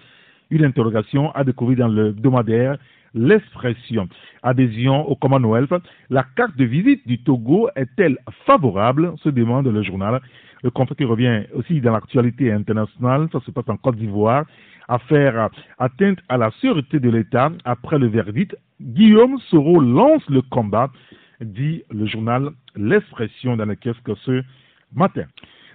Une 0.50 0.64
interrogation 0.64 1.30
à 1.30 1.44
découvrir 1.44 1.78
dans 1.78 1.88
le 1.88 2.08
hebdomadaire 2.08 2.76
L'expression. 3.14 4.08
Adhésion 4.42 5.08
au 5.08 5.14
Commonwealth. 5.14 5.72
La 6.11 6.24
carte 6.37 6.56
de 6.56 6.64
visite 6.64 7.06
du 7.06 7.22
Togo 7.22 7.68
est-elle 7.76 8.18
favorable? 8.46 9.14
Se 9.22 9.28
demande 9.28 9.68
le 9.68 9.82
journal. 9.82 10.20
Le 10.64 10.70
confrère 10.70 10.96
qui 10.96 11.04
revient 11.04 11.44
aussi 11.54 11.80
dans 11.80 11.92
l'actualité 11.92 12.50
internationale, 12.50 13.28
ça 13.30 13.38
se 13.46 13.52
passe 13.52 13.68
en 13.68 13.76
Côte 13.76 13.94
d'Ivoire 13.94 14.44
faire 14.96 15.51
atteinte 15.79 16.20
à 16.31 16.38
la 16.38 16.51
sûreté 16.53 16.98
de 16.98 17.11
l'État 17.11 17.51
après 17.66 17.98
le 17.98 18.07
verdict, 18.07 18.57
Guillaume 18.81 19.38
Soro 19.51 19.81
lance 19.81 20.22
le 20.31 20.40
combat, 20.40 20.90
dit 21.42 21.83
le 21.90 22.07
journal 22.07 22.51
L'expression 22.74 23.57
dans 23.57 23.66
le 23.66 23.74
kiosque 23.74 24.16
ce 24.24 24.42
matin. 24.94 25.27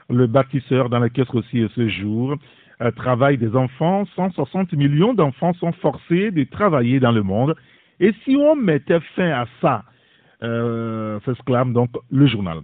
Le 0.10 0.26
bâtisseur 0.26 0.89
dans 0.89 0.99
le 0.99 1.10
kiosque 1.10 1.36
aussi 1.36 1.67
ce 1.76 1.88
jour, 1.89 2.36
euh, 2.82 2.91
travail 2.91 3.38
des 3.38 3.56
enfants. 3.56 4.06
160 4.15 4.73
millions 4.73 5.13
d'enfants 5.13 5.54
sont 5.54 5.73
forcés 5.73 6.32
de 6.32 6.43
travailler 6.45 6.99
dans 6.99 7.12
le 7.12 7.23
monde. 7.23 7.56
Et 7.99 8.13
si 8.23 8.36
on 8.36 8.56
mettait 8.56 8.99
fin 9.15 9.30
à 9.30 9.45
ça, 9.62 9.84
euh, 10.43 11.19
s'exclame 11.26 11.73
donc 11.73 11.89
le 12.12 12.26
journal. 12.26 12.60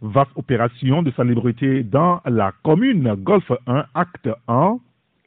Vaste 0.00 0.30
opération 0.36 1.02
de 1.02 1.10
salubrité 1.12 1.82
dans 1.82 2.20
la 2.24 2.52
commune 2.62 3.14
Golfe 3.14 3.52
1, 3.66 3.86
acte 3.94 4.28
1. 4.46 4.78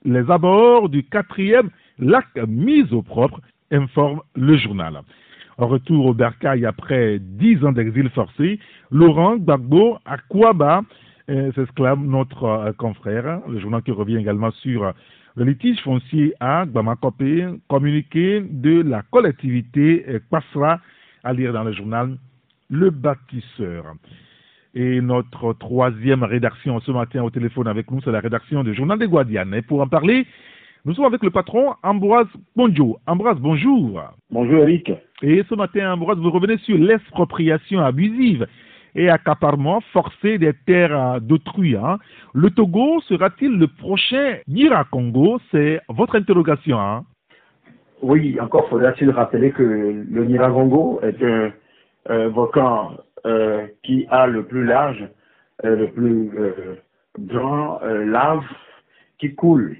Les 0.03 0.31
abords 0.31 0.89
du 0.89 1.03
quatrième 1.03 1.69
lac 1.99 2.25
mis 2.47 2.91
au 2.91 3.03
propre, 3.03 3.39
informe 3.71 4.21
le 4.35 4.57
journal. 4.57 5.01
En 5.59 5.67
retour 5.67 6.07
au 6.07 6.13
Bercail 6.15 6.65
après 6.65 7.19
dix 7.19 7.63
ans 7.63 7.71
d'exil 7.71 8.09
forcé, 8.09 8.59
Laurent 8.89 9.37
Gbagbo 9.37 9.99
Akwaba 10.05 10.81
euh, 11.29 11.51
s'exclame 11.53 12.07
notre 12.07 12.45
euh, 12.45 12.71
confrère, 12.73 13.41
le 13.47 13.59
journal 13.59 13.83
qui 13.83 13.91
revient 13.91 14.17
également 14.17 14.49
sur 14.51 14.91
le 15.35 15.45
litige 15.45 15.79
foncier 15.81 16.33
à 16.39 16.65
Gbamakopé, 16.65 17.47
communiqué 17.69 18.41
de 18.41 18.81
la 18.81 19.03
collectivité 19.03 20.03
passera 20.31 20.79
à 21.23 21.31
lire 21.31 21.53
dans 21.53 21.63
le 21.63 21.73
journal 21.73 22.17
Le 22.69 22.89
Bâtisseur. 22.89 23.93
Et 24.73 25.01
notre 25.01 25.53
troisième 25.53 26.23
rédaction 26.23 26.79
ce 26.79 26.91
matin 26.91 27.23
au 27.23 27.29
téléphone 27.29 27.67
avec 27.67 27.91
nous, 27.91 27.99
c'est 28.01 28.11
la 28.11 28.21
rédaction 28.21 28.63
du 28.63 28.73
Journal 28.73 28.97
des 28.97 29.07
Guadianes. 29.07 29.53
Et 29.53 29.61
pour 29.61 29.81
en 29.81 29.87
parler, 29.87 30.25
nous 30.85 30.93
sommes 30.93 31.05
avec 31.05 31.23
le 31.23 31.29
patron 31.29 31.73
Ambroise 31.83 32.27
Bonjour. 32.55 32.99
Ambroise, 33.05 33.37
bonjour. 33.39 34.01
Bonjour 34.31 34.63
Eric. 34.63 34.91
Et 35.21 35.43
ce 35.49 35.55
matin, 35.55 35.93
Ambroise, 35.93 36.17
vous 36.19 36.31
revenez 36.31 36.57
sur 36.59 36.77
l'expropriation 36.77 37.81
abusive 37.81 38.47
et 38.95 39.09
accaparement 39.09 39.81
forcé 39.93 40.37
des 40.37 40.53
terres 40.65 41.19
d'autrui. 41.21 41.75
Hein. 41.75 41.97
Le 42.33 42.49
Togo 42.49 43.01
sera-t-il 43.01 43.57
le 43.57 43.67
prochain 43.67 44.37
Nira-Congo 44.47 45.39
C'est 45.51 45.81
votre 45.89 46.15
interrogation. 46.15 46.79
Hein. 46.79 47.03
Oui, 48.01 48.39
encore 48.39 48.67
faudra-t-il 48.69 49.11
rappeler 49.11 49.51
que 49.51 49.63
le 49.63 50.25
Nira-Congo 50.25 51.01
est 51.03 51.21
un, 52.09 52.27
volcan 52.29 52.97
qui 53.83 54.07
a 54.09 54.27
le 54.27 54.45
plus 54.45 54.65
large, 54.65 55.07
euh, 55.65 55.75
le 55.75 55.91
plus 55.91 56.31
euh, 56.39 56.75
grand 57.19 57.79
lave 57.83 58.43
qui 59.19 59.35
coule 59.35 59.77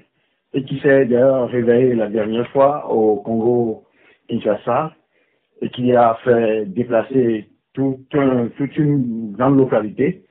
et 0.54 0.64
qui 0.64 0.78
s'est 0.80 1.06
d'ailleurs 1.06 1.48
réveillé 1.48 1.94
la 1.94 2.08
dernière 2.08 2.48
fois 2.50 2.88
au 2.90 3.16
Congo 3.16 3.84
Kinshasa 4.28 4.92
et 5.60 5.70
qui 5.70 5.94
a 5.94 6.18
fait 6.22 6.66
déplacer 6.66 7.48
toute 7.72 8.12
une 8.14 9.32
grande 9.32 9.56
localité. 9.56 10.24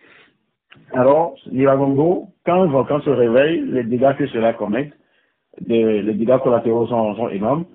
Alors, 0.93 1.35
l'Iragongo, 1.47 2.27
quand 2.45 2.61
un 2.61 2.67
volcan 2.67 3.01
se 3.01 3.09
réveille, 3.09 3.61
les 3.65 3.83
dégâts 3.83 4.15
que 4.15 4.27
cela 4.27 4.53
commet, 4.53 4.91
les 5.65 6.13
dégâts 6.13 6.37
collatéraux 6.37 6.87
sont 6.87 7.29
énormes. 7.29 7.65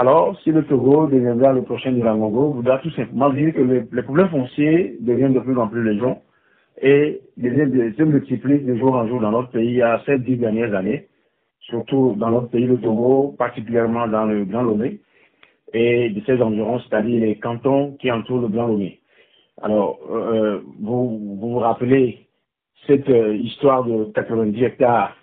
Alors, 0.00 0.34
si 0.40 0.50
le 0.50 0.64
Togo 0.64 1.08
deviendra 1.08 1.52
le 1.52 1.60
prochain 1.60 1.92
Irangongo, 1.92 2.52
voudra 2.52 2.78
tout 2.78 2.90
simplement 2.92 3.28
dire 3.28 3.52
que 3.52 3.60
les, 3.60 4.02
problèmes 4.02 4.30
fonciers 4.30 4.96
deviennent 4.98 5.34
de 5.34 5.40
plus 5.40 5.58
en 5.58 5.68
plus 5.68 5.84
légion 5.84 6.22
et 6.80 7.20
se 7.36 8.02
multiplient 8.02 8.60
de 8.60 8.76
jour 8.76 8.94
en 8.94 9.06
jour 9.06 9.20
dans 9.20 9.30
notre 9.30 9.50
pays 9.50 9.82
à 9.82 10.00
ces 10.06 10.18
dix 10.18 10.38
dernières 10.38 10.74
années, 10.74 11.08
surtout 11.60 12.14
dans 12.16 12.30
notre 12.30 12.48
pays, 12.48 12.64
le 12.64 12.78
Togo, 12.78 13.34
particulièrement 13.36 14.08
dans 14.08 14.24
le 14.24 14.46
Grand 14.46 14.62
Lomé 14.62 15.00
et 15.74 16.08
de 16.08 16.22
ses 16.24 16.40
environs, 16.40 16.78
c'est-à-dire 16.78 17.20
les 17.20 17.34
cantons 17.36 17.98
qui 18.00 18.10
entourent 18.10 18.40
le 18.40 18.48
Grand 18.48 18.68
Lomé. 18.68 19.00
Alors, 19.60 19.98
euh, 20.10 20.60
vous, 20.80 21.36
vous, 21.38 21.58
rappelez 21.58 22.26
cette 22.86 23.10
euh, 23.10 23.36
histoire 23.36 23.84
de 23.84 24.04
90 24.14 24.62
hectares 24.64 25.14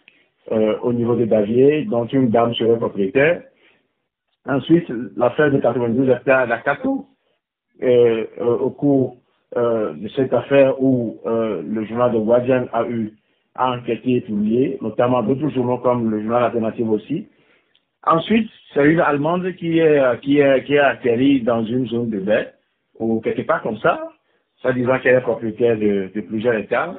euh, 0.52 0.78
au 0.84 0.94
niveau 0.94 1.16
de 1.16 1.26
Davier, 1.26 1.86
dont 1.86 2.06
une 2.06 2.30
dame 2.30 2.54
serait 2.54 2.78
propriétaire, 2.78 3.42
Ensuite, 4.48 4.90
l'affaire 5.18 5.52
de 5.52 5.60
92 5.60 6.10
hectares 6.10 6.48
d'Akato, 6.48 7.06
euh, 7.84 8.26
au 8.40 8.70
cours 8.70 9.18
euh, 9.56 9.94
de 9.94 10.08
cette 10.10 10.34
affaire 10.34 10.82
où 10.82 11.20
euh, 11.26 11.62
le 11.68 11.86
journal 11.86 12.12
de 12.14 12.20
Guardian 12.20 12.66
a 12.74 12.86
eu 12.88 13.14
à 13.56 13.72
enquêter 13.72 14.16
et 14.16 14.22
publier, 14.22 14.78
notamment 14.82 15.22
d'autres 15.22 15.50
journaux 15.50 15.80
comme 15.80 16.10
le 16.10 16.22
journal 16.22 16.44
Alternative 16.44 16.90
aussi. 16.90 17.28
Ensuite, 18.06 18.50
c'est 18.74 18.86
une 18.86 19.00
Allemande 19.00 19.54
qui 19.56 19.80
est, 19.80 20.22
qui 20.22 20.40
est, 20.40 20.64
qui 20.64 21.42
dans 21.42 21.64
une 21.66 21.88
zone 21.88 22.10
de 22.10 22.20
baie, 22.20 22.54
ou 23.00 23.20
quelque 23.20 23.42
part 23.42 23.62
comme 23.64 23.78
ça, 23.78 24.10
ça 24.62 24.72
disant 24.74 24.98
qu'elle 25.00 25.16
est 25.16 25.22
propriétaire 25.22 25.78
de, 25.78 26.22
plusieurs 26.22 26.56
hectares. 26.56 26.96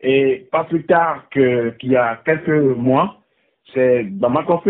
Et 0.00 0.46
pas 0.50 0.64
plus 0.64 0.84
tard 0.86 1.28
qu'il 1.30 1.74
y 1.82 1.96
a 1.96 2.20
quelques 2.24 2.48
mois, 2.48 3.18
c'est 3.72 4.04
Bamako 4.04 4.62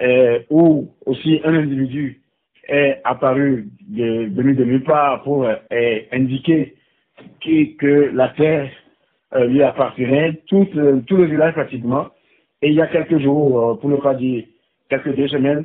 euh, 0.00 0.40
où 0.50 0.88
aussi 1.06 1.40
un 1.44 1.54
individu 1.54 2.20
est 2.68 3.00
apparu 3.04 3.68
de, 3.88 4.28
venu 4.34 4.54
de 4.54 4.64
nulle 4.64 4.84
part 4.84 5.22
pour 5.22 5.44
euh, 5.44 5.98
indiquer 6.12 6.74
que, 7.40 8.10
la 8.14 8.28
terre 8.28 8.70
euh, 9.34 9.46
lui 9.46 9.62
appartenait, 9.62 10.42
tout, 10.46 10.66
tout 11.06 11.16
le 11.16 11.24
village 11.24 11.54
pratiquement. 11.54 12.08
Et 12.60 12.68
il 12.68 12.74
y 12.74 12.82
a 12.82 12.86
quelques 12.86 13.18
jours, 13.18 13.78
pour 13.80 13.90
ne 13.90 13.96
pas 13.96 14.14
dire 14.14 14.44
quelques 14.90 15.14
deux 15.14 15.28
semaines, 15.28 15.64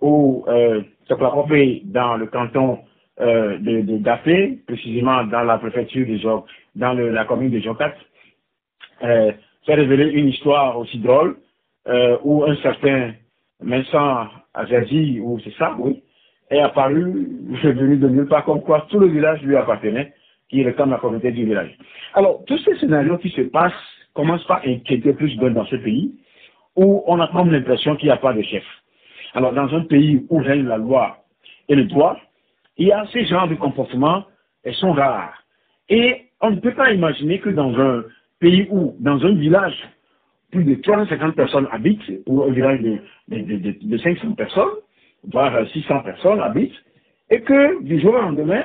où 0.00 0.44
euh, 0.48 0.82
se 1.08 1.84
dans 1.92 2.16
le 2.16 2.26
canton 2.26 2.78
de, 3.18 3.82
de 3.82 4.56
précisément 4.66 5.24
dans 5.24 5.42
la 5.42 5.58
préfecture 5.58 6.06
de 6.06 6.16
Jok, 6.16 6.46
dans 6.74 6.94
la 6.94 7.24
commune 7.26 7.50
de 7.50 7.58
Jocat, 7.58 7.94
s'est 9.02 9.74
révélé 9.74 10.10
une 10.12 10.28
histoire 10.28 10.78
aussi 10.78 10.98
drôle 10.98 11.36
où 12.24 12.44
un 12.44 12.56
certain 12.56 13.12
Vincent 13.62 14.28
Azazi, 14.54 15.20
ou 15.20 15.38
c'est 15.44 15.54
ça, 15.54 15.76
oui, 15.78 16.02
est 16.50 16.60
apparu, 16.60 17.28
venu 17.62 17.96
de 17.96 18.08
nulle 18.08 18.26
part, 18.26 18.44
comme 18.44 18.62
quoi 18.62 18.86
tout 18.90 18.98
le 18.98 19.06
village 19.06 19.42
lui 19.42 19.56
appartenait, 19.56 20.12
qui 20.48 20.64
réclame 20.64 20.90
la 20.90 20.98
communauté 20.98 21.30
du 21.30 21.44
village. 21.44 21.76
Alors, 22.14 22.42
tous 22.46 22.58
ces 22.58 22.76
scénarios 22.76 23.18
qui 23.18 23.30
se 23.30 23.42
passent 23.42 23.72
commencent 24.14 24.46
par 24.46 24.62
inquiéter 24.66 25.12
plus 25.12 25.36
dans 25.36 25.64
ce 25.66 25.76
pays, 25.76 26.12
où 26.76 27.04
on 27.06 27.20
a 27.20 27.28
comme 27.28 27.50
l'impression 27.52 27.96
qu'il 27.96 28.06
n'y 28.06 28.12
a 28.12 28.16
pas 28.16 28.32
de 28.32 28.42
chef. 28.42 28.64
Alors, 29.34 29.52
dans 29.52 29.72
un 29.74 29.82
pays 29.82 30.26
où 30.28 30.38
règne 30.38 30.66
la 30.66 30.76
loi 30.76 31.18
et 31.68 31.76
le 31.76 31.84
droit, 31.84 32.16
il 32.76 32.88
y 32.88 32.92
a 32.92 33.04
ces 33.12 33.24
genres 33.26 33.48
de 33.48 33.54
comportements, 33.54 34.24
elles 34.64 34.74
sont 34.74 34.92
rares. 34.92 35.34
Et 35.88 36.26
on 36.40 36.50
ne 36.50 36.60
peut 36.60 36.74
pas 36.74 36.92
imaginer 36.92 37.38
que 37.38 37.50
dans 37.50 37.78
un 37.78 38.02
pays 38.40 38.66
où, 38.70 38.96
dans 38.98 39.24
un 39.24 39.34
village, 39.34 39.76
plus 40.50 40.64
de 40.64 40.74
350 40.74 41.34
personnes 41.34 41.68
habitent, 41.70 42.02
ou 42.26 42.42
un 42.42 42.50
village 42.50 42.80
de, 42.80 42.98
de, 43.28 43.74
de, 43.82 43.98
500 43.98 44.32
personnes, 44.32 44.70
voire 45.30 45.66
600 45.72 46.00
personnes 46.00 46.40
habitent, 46.40 46.74
et 47.30 47.40
que 47.42 47.82
du 47.82 48.00
jour 48.00 48.14
au 48.14 48.20
lendemain, 48.20 48.64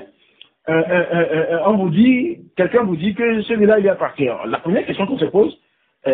euh, 0.67 0.73
euh, 0.89 1.05
euh, 1.13 1.59
on 1.67 1.77
vous 1.77 1.89
dit, 1.89 2.39
quelqu'un 2.55 2.83
vous 2.83 2.95
dit 2.95 3.13
que 3.13 3.41
ce 3.43 3.53
village 3.53 3.81
lui 3.81 3.89
appartient. 3.89 4.29
La 4.47 4.57
première 4.59 4.85
question 4.85 5.05
qu'on 5.05 5.19
se 5.19 5.25
pose, 5.25 5.57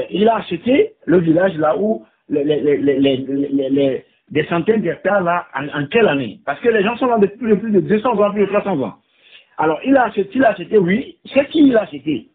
il 0.10 0.28
a 0.28 0.38
acheté 0.38 0.94
le 1.06 1.20
village 1.20 1.58
là 1.58 1.78
où 1.78 2.06
les, 2.30 4.04
des 4.30 4.46
centaines 4.46 4.82
d'hectares 4.82 5.22
là 5.22 5.48
en, 5.54 5.86
quelle 5.88 6.08
année? 6.08 6.40
Parce 6.46 6.60
que 6.62 6.70
les 6.70 6.84
gens 6.84 6.96
sont 6.96 7.08
là 7.08 7.18
depuis 7.18 7.56
plus 7.56 7.72
de 7.72 7.82
200 7.82 8.20
ans, 8.22 8.32
plus 8.32 8.42
de 8.42 8.46
300 8.46 8.82
ans. 8.82 8.96
Alors 9.58 9.80
il 9.86 9.96
a 9.98 10.04
acheté, 10.04 10.30
il 10.34 10.44
a 10.46 10.52
acheté, 10.52 10.78
oui, 10.78 11.18
c'est 11.34 11.48
qui 11.50 11.68
il 11.68 11.76
a 11.76 11.82
acheté? 11.82 12.30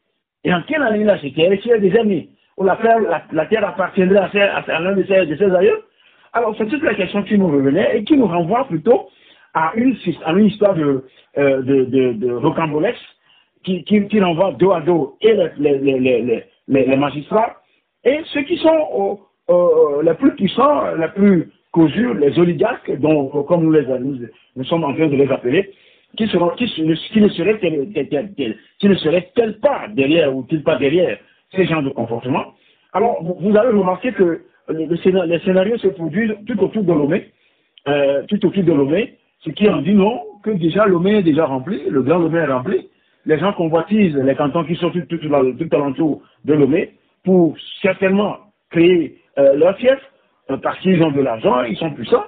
Et 0.44 0.52
en 0.52 0.62
quelle 0.62 0.82
année 0.82 1.00
il 1.00 1.08
a 1.08 1.14
acheté? 1.14 1.32
Il 1.36 1.72
a 1.72 1.78
des 1.78 1.96
années 1.96 2.28
où 2.56 2.64
la, 2.64 2.78
la, 3.32 3.46
terre 3.46 3.68
appartiendrait 3.68 4.18
à, 4.18 4.80
l'un 4.80 4.94
de 4.94 5.04
ses, 5.04 5.26
de 5.26 5.54
aïeux. 5.54 5.82
Alors, 6.32 6.54
c'est 6.56 6.66
toute 6.66 6.82
la 6.82 6.94
question 6.94 7.22
qui 7.22 7.38
nous 7.38 7.48
revenait 7.48 7.98
et 7.98 8.04
qui 8.04 8.16
nous 8.16 8.26
renvoie 8.26 8.66
plutôt 8.66 9.08
à 9.54 9.72
une, 9.74 9.96
à 10.24 10.32
une 10.32 10.46
histoire 10.46 10.74
de, 10.74 11.04
euh, 11.38 11.62
de, 11.62 12.12
de, 12.12 12.32
rocambolesque 12.32 12.98
qui, 13.64 13.84
qui, 13.84 14.06
qui, 14.08 14.20
renvoie 14.20 14.52
dos 14.52 14.72
à 14.72 14.80
dos 14.80 15.16
et 15.20 15.34
les, 15.58 15.78
les, 15.78 15.98
les, 15.98 16.44
les 16.68 16.96
magistrats 16.96 17.56
et 18.04 18.20
ceux 18.32 18.42
qui 18.42 18.56
sont 18.58 19.18
les 20.02 20.14
plus 20.14 20.34
puissants, 20.34 20.94
les 20.94 21.08
plus 21.08 21.50
causures, 21.72 22.14
les 22.14 22.38
oligarques, 22.38 22.90
dont, 23.00 23.28
comme 23.42 23.64
nous, 23.64 23.72
les, 23.72 23.86
nous, 24.56 24.64
sommes 24.64 24.84
en 24.84 24.94
train 24.94 25.08
de 25.08 25.16
les 25.16 25.30
appeler, 25.30 25.70
qui, 26.16 26.26
seront, 26.28 26.50
qui, 26.50 26.66
qui 26.66 27.20
ne 27.20 27.28
seraient 27.28 27.58
qui 27.58 28.88
ne 28.88 28.94
seraient 28.94 29.30
pas 29.60 29.88
derrière 29.88 30.34
ou 30.34 30.46
ils 30.50 30.62
pas 30.62 30.76
derrière 30.76 31.18
ces 31.56 31.66
genres 31.66 31.82
de 31.82 31.90
comportement. 31.90 32.54
Alors, 32.92 33.22
vous, 33.22 33.56
avez 33.56 33.76
remarqué 33.76 34.12
que 34.12 34.42
les, 34.68 34.96
scénarios 35.44 35.78
se 35.78 35.88
produisent 35.88 36.34
tout 36.46 36.58
autour 36.62 36.82
de 36.82 36.92
Lomé, 36.92 37.30
euh, 37.88 38.22
tout 38.28 38.44
autour 38.46 38.62
de 38.62 38.72
Lomé, 38.72 39.14
ce 39.40 39.50
qui 39.50 39.68
en 39.68 39.82
dit 39.82 39.94
non, 39.94 40.20
que 40.42 40.50
déjà 40.50 40.86
Lomé 40.86 41.16
est 41.16 41.22
déjà 41.22 41.46
rempli, 41.46 41.80
le 41.88 42.02
grand 42.02 42.18
Lomé 42.18 42.38
est 42.38 42.46
rempli. 42.46 42.88
Les 43.26 43.38
gens 43.38 43.52
convoitisent 43.52 44.16
les 44.16 44.34
cantons 44.34 44.64
qui 44.64 44.76
sont 44.76 44.90
tout, 44.90 45.02
tout, 45.02 45.18
tout 45.18 45.76
alentour 45.76 46.22
de 46.44 46.54
Lomé 46.54 46.92
pour 47.24 47.56
certainement 47.82 48.36
créer 48.70 49.18
euh, 49.38 49.54
leur 49.56 49.76
fief, 49.76 49.98
euh, 50.50 50.56
parce 50.58 50.78
qu'ils 50.80 51.02
ont 51.02 51.10
de 51.10 51.20
l'argent, 51.20 51.64
ils 51.64 51.76
sont 51.76 51.90
puissants, 51.90 52.24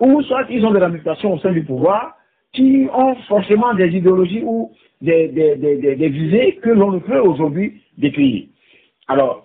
ou 0.00 0.22
soit 0.22 0.46
ils 0.50 0.64
ont 0.64 0.70
de 0.70 0.78
la 0.78 0.88
mutation 0.88 1.34
au 1.34 1.38
sein 1.38 1.52
du 1.52 1.62
pouvoir, 1.62 2.16
qui 2.52 2.88
ont 2.92 3.14
forcément 3.28 3.74
des 3.74 3.88
idéologies 3.88 4.42
ou 4.44 4.72
des, 5.00 5.28
des, 5.28 5.56
des, 5.56 5.96
des 5.96 6.08
visées 6.08 6.58
que 6.62 6.70
l'on 6.70 6.90
ne 6.92 6.98
peut 6.98 7.20
aujourd'hui 7.20 7.80
décrire. 7.96 8.46
Alors, 9.10 9.44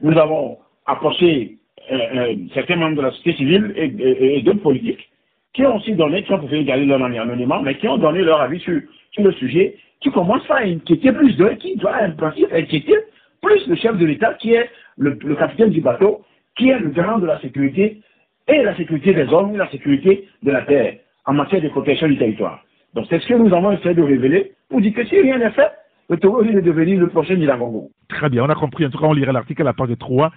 nous 0.00 0.16
avons 0.16 0.56
approché 0.86 1.58
euh, 1.92 1.98
euh, 2.16 2.34
certains 2.54 2.76
membres 2.76 2.96
de 2.96 3.02
la 3.02 3.10
société 3.10 3.34
civile 3.36 3.74
et, 3.76 4.40
d'autres 4.40 4.62
politiques 4.62 5.10
qui 5.52 5.66
ont 5.66 5.76
aussi 5.76 5.92
donné, 5.92 6.22
qui 6.22 6.32
ont 6.32 6.38
préféré 6.38 6.64
garder 6.64 6.86
leur 6.86 7.02
anonymat, 7.02 7.60
mais 7.62 7.76
qui 7.76 7.86
ont 7.88 7.98
donné 7.98 8.22
leur 8.22 8.40
avis 8.40 8.58
sur, 8.60 8.80
le 9.18 9.32
sujet, 9.32 9.76
qui 10.00 10.10
commencent 10.10 10.50
à 10.50 10.60
inquiéter 10.60 11.12
plus 11.12 11.36
d'eux, 11.36 11.54
qui 11.56 11.76
doit 11.76 11.94
en 12.02 12.12
principe 12.12 12.50
inquiéter 12.54 12.94
plus 13.42 13.66
le 13.66 13.76
chef 13.76 13.98
de 13.98 14.06
l'État, 14.06 14.32
qui 14.40 14.54
est 14.54 14.70
le, 14.96 15.10
le, 15.22 15.36
capitaine 15.36 15.70
du 15.70 15.82
bateau, 15.82 16.22
qui 16.56 16.70
est 16.70 16.78
le 16.78 16.88
garant 16.88 17.18
de 17.18 17.26
la 17.26 17.38
sécurité 17.40 18.00
et 18.48 18.62
la 18.62 18.74
sécurité 18.78 19.12
des 19.12 19.28
hommes 19.30 19.54
et 19.54 19.58
la 19.58 19.70
sécurité 19.70 20.26
de 20.42 20.52
la 20.52 20.62
terre 20.62 20.94
en 21.26 21.34
matière 21.34 21.60
de 21.60 21.68
protection 21.68 22.08
du 22.08 22.16
territoire. 22.16 22.64
Donc 22.94 23.06
c'est 23.10 23.20
ce 23.20 23.26
que 23.28 23.34
nous 23.34 23.54
avons 23.54 23.72
essayé 23.72 23.94
de 23.94 24.02
révéler 24.02 24.52
pour 24.70 24.80
dire 24.80 24.94
que 24.94 25.04
si 25.04 25.20
rien 25.20 25.36
n'est 25.36 25.50
fait, 25.50 25.70
le 26.08 26.16
Togo 26.18 26.42
est 26.42 26.62
devenir 26.62 27.00
le 27.00 27.08
prochain 27.08 27.34
Nilagongo. 27.34 27.90
Très 28.08 28.28
bien, 28.28 28.44
on 28.44 28.48
a 28.48 28.54
compris. 28.54 28.86
En 28.86 28.90
tout 28.90 28.98
cas, 28.98 29.06
on 29.06 29.12
lira 29.12 29.32
l'article 29.32 29.62
à 29.62 29.64
la 29.66 29.72
page 29.72 29.90
3 29.98 30.30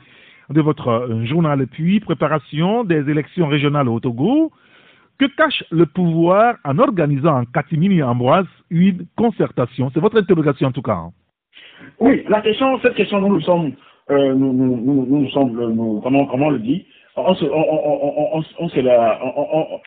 de 0.49 0.62
votre 0.62 0.88
euh, 0.88 1.25
journal. 1.25 1.67
Puis, 1.67 1.99
préparation 1.99 2.84
des 2.84 3.10
élections 3.10 3.47
régionales 3.47 3.88
au 3.88 3.99
Togo. 3.99 4.51
Que 5.19 5.25
cache 5.36 5.65
le 5.69 5.86
pouvoir 5.86 6.55
en 6.63 6.79
organisant 6.79 7.41
en 7.41 7.45
catimini 7.45 8.01
Ambroise 8.01 8.47
une 8.69 9.05
concertation? 9.17 9.91
C'est 9.93 9.99
votre 9.99 10.17
interrogation 10.17 10.69
en 10.69 10.71
tout 10.71 10.82
cas. 10.82 10.93
Hein. 10.93 11.12
Oui, 11.99 12.23
la 12.29 12.41
question, 12.41 12.79
cette 12.82 12.95
question, 12.95 13.19
nous 13.19 13.34
nous 13.36 13.41
sommes, 13.41 13.73
euh, 14.10 14.34
nous, 14.34 14.53
nous, 14.53 15.05
nous, 15.05 15.29
sommes, 15.29 15.53
nous, 15.53 15.99
comment, 16.01 16.25
comment 16.25 16.47
on 16.47 16.51
le 16.51 16.60
dit? 16.60 16.86
On 17.17 17.36
se, 17.36 17.43
on, 17.43 17.49
on, 17.49 18.39
on, 18.39 19.79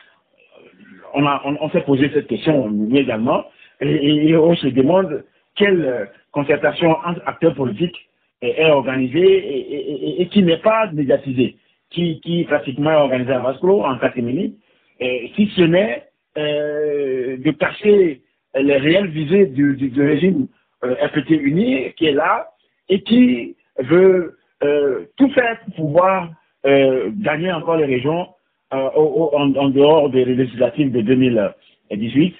on, 1.15 1.25
a, 1.25 1.41
on, 1.45 1.69
s'est 1.71 1.81
posé 1.81 2.11
cette 2.13 2.27
question 2.27 2.69
nous 2.69 2.95
également, 2.95 3.45
et, 3.81 4.35
on 4.37 4.55
se 4.55 4.67
demande 4.67 5.23
quelle 5.55 6.09
concertation 6.31 6.91
entre 7.05 7.21
acteurs 7.25 7.55
politiques 7.55 8.09
est, 8.41 8.69
organisée 8.69 10.21
et, 10.21 10.27
qui 10.27 10.43
n'est 10.43 10.57
pas 10.57 10.91
médiatisée, 10.91 11.57
qui, 11.89 12.19
qui 12.21 12.43
pratiquement 12.43 12.91
est 12.91 12.95
organisée 12.95 13.33
à 13.33 13.39
Vasco, 13.39 13.83
en 13.83 13.97
catégorie, 13.97 14.55
si 14.99 15.51
ce 15.55 15.61
n'est 15.61 16.03
euh, 16.37 17.37
de 17.37 17.51
cacher 17.51 18.21
les 18.55 18.77
réelles 18.77 19.09
visées 19.09 19.45
du, 19.45 19.91
régime 19.97 20.47
euh, 20.83 20.95
uni 21.29 21.93
qui 21.93 22.07
est 22.07 22.13
là 22.13 22.49
et 22.89 23.01
qui 23.01 23.55
veut 23.79 24.37
euh, 24.63 25.05
tout 25.17 25.29
faire 25.29 25.59
pour 25.65 25.75
pouvoir 25.75 26.29
euh, 26.65 27.11
gagner 27.17 27.51
encore 27.51 27.77
les 27.77 27.85
régions 27.85 28.29
euh, 28.73 28.89
en, 28.95 29.69
dehors 29.69 30.09
des 30.09 30.25
législatives 30.25 30.91
de 30.91 31.01
2018 31.01 32.35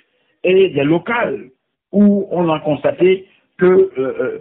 et 0.45 0.69
des 0.69 0.83
locales 0.83 1.49
où 1.93 2.27
on 2.31 2.49
a 2.51 2.59
constaté 2.59 3.25
que 3.57 3.89
euh, 3.97 4.39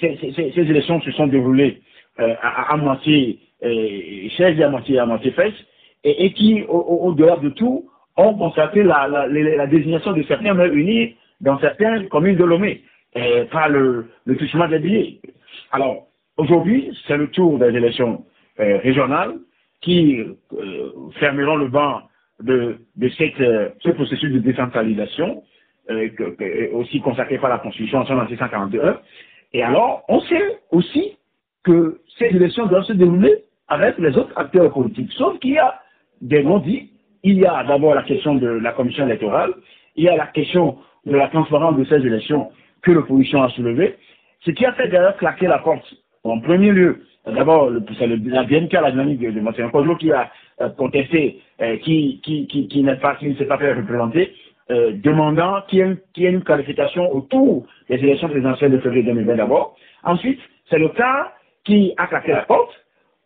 ces, 0.00 0.18
ces, 0.34 0.60
élections 0.60 1.00
se 1.02 1.10
sont 1.12 1.26
déroulées 1.26 1.82
à, 2.18 2.72
à, 2.72 2.76
moitié 2.76 3.38
chaise 3.60 4.58
et 4.58 4.62
à 4.62 4.70
moitié 4.70 4.98
à 4.98 5.06
moitié 5.06 5.34
et, 6.04 6.32
qui, 6.32 6.62
au-delà 6.68 7.36
de 7.36 7.50
tout, 7.50 7.90
ont 8.16 8.34
constaté 8.34 8.82
la, 8.82 9.66
désignation 9.66 10.12
de 10.12 10.22
certains 10.22 10.54
maires 10.54 10.72
unis 10.72 11.14
dans 11.40 11.58
certaines 11.58 12.08
communes 12.08 12.36
de 12.36 12.44
Lomé 12.44 12.82
par 13.50 13.68
le, 13.68 14.06
le 14.24 14.36
touchement 14.36 14.68
des 14.68 14.78
billets. 14.78 15.20
Alors, 15.72 16.06
aujourd'hui, 16.38 16.96
c'est 17.06 17.16
le 17.16 17.28
tour 17.28 17.58
des 17.58 17.66
élections 17.66 18.24
euh, 18.60 18.78
régionales 18.78 19.34
qui 19.80 20.18
euh, 20.20 20.90
fermeront 21.20 21.56
le 21.56 21.68
banc 21.68 22.02
de, 22.42 22.78
euh, 23.00 23.68
ce 23.80 23.90
processus 23.90 24.32
de 24.32 24.38
décentralisation, 24.38 25.36
euh, 25.36 25.42
aussi 26.72 27.00
consacré 27.00 27.38
par 27.38 27.50
la 27.50 27.58
Constitution 27.58 27.98
en 27.98 28.04
1941. 28.04 29.00
Et 29.52 29.62
alors, 29.62 30.04
on 30.08 30.20
sait 30.20 30.58
aussi 30.70 31.16
que 31.64 32.00
ces 32.18 32.26
élections 32.26 32.66
doivent 32.66 32.84
se 32.84 32.92
dérouler 32.92 33.44
avec 33.68 33.98
les 33.98 34.16
autres 34.16 34.32
acteurs 34.36 34.72
politiques. 34.72 35.12
Sauf 35.12 35.38
qu'il 35.38 35.52
y 35.52 35.58
a 35.58 35.80
des 36.20 36.42
non-dits. 36.42 36.90
Il 37.24 37.38
y 37.38 37.46
a 37.46 37.64
d'abord 37.64 37.94
la 37.94 38.04
question 38.04 38.34
de 38.36 38.46
la 38.46 38.72
commission 38.72 39.04
électorale, 39.04 39.52
il 39.96 40.04
y 40.04 40.08
a 40.08 40.16
la 40.16 40.26
question 40.28 40.78
de 41.04 41.16
la 41.16 41.28
transparence 41.28 41.76
de 41.76 41.84
ces 41.84 41.96
élections 41.96 42.50
que 42.82 42.92
l'opposition 42.92 43.42
a 43.42 43.48
soulevé, 43.50 43.96
ce 44.44 44.52
qui 44.52 44.64
a 44.64 44.72
fait 44.74 44.88
d'ailleurs 44.88 45.16
claquer 45.16 45.48
la 45.48 45.58
porte. 45.58 45.84
En 46.22 46.38
premier 46.40 46.70
lieu, 46.70 47.02
d'abord, 47.26 47.70
c'est 47.98 48.06
la 48.06 48.44
BNK, 48.44 48.72
la 48.72 48.90
dynamique 48.92 49.20
de, 49.20 49.30
de 49.30 49.94
qui 49.98 50.12
a 50.12 50.30
euh, 50.60 50.68
contesté, 50.70 51.40
euh, 51.60 51.76
qui, 51.78 52.20
qui, 52.22 52.46
qui, 52.46 52.68
qui 52.68 52.84
pas, 53.00 53.16
qui 53.16 53.28
ne 53.28 53.34
s'est 53.34 53.46
pas 53.46 53.58
fait 53.58 53.72
représenter, 53.72 54.32
euh, 54.70 54.92
demandant 54.92 55.62
qu'il 55.68 55.96
y, 56.16 56.26
ait 56.26 56.30
une 56.30 56.42
qualification 56.42 57.10
autour 57.14 57.66
des 57.88 57.96
élections 57.96 58.28
présidentielles 58.28 58.72
de 58.72 58.78
février 58.78 59.02
2020 59.04 59.36
d'abord. 59.36 59.76
Ensuite, 60.04 60.40
c'est 60.70 60.78
le 60.78 60.88
cas 60.90 61.32
qui 61.64 61.92
a 61.96 62.06
claqué 62.06 62.32
la 62.32 62.42
porte 62.42 62.72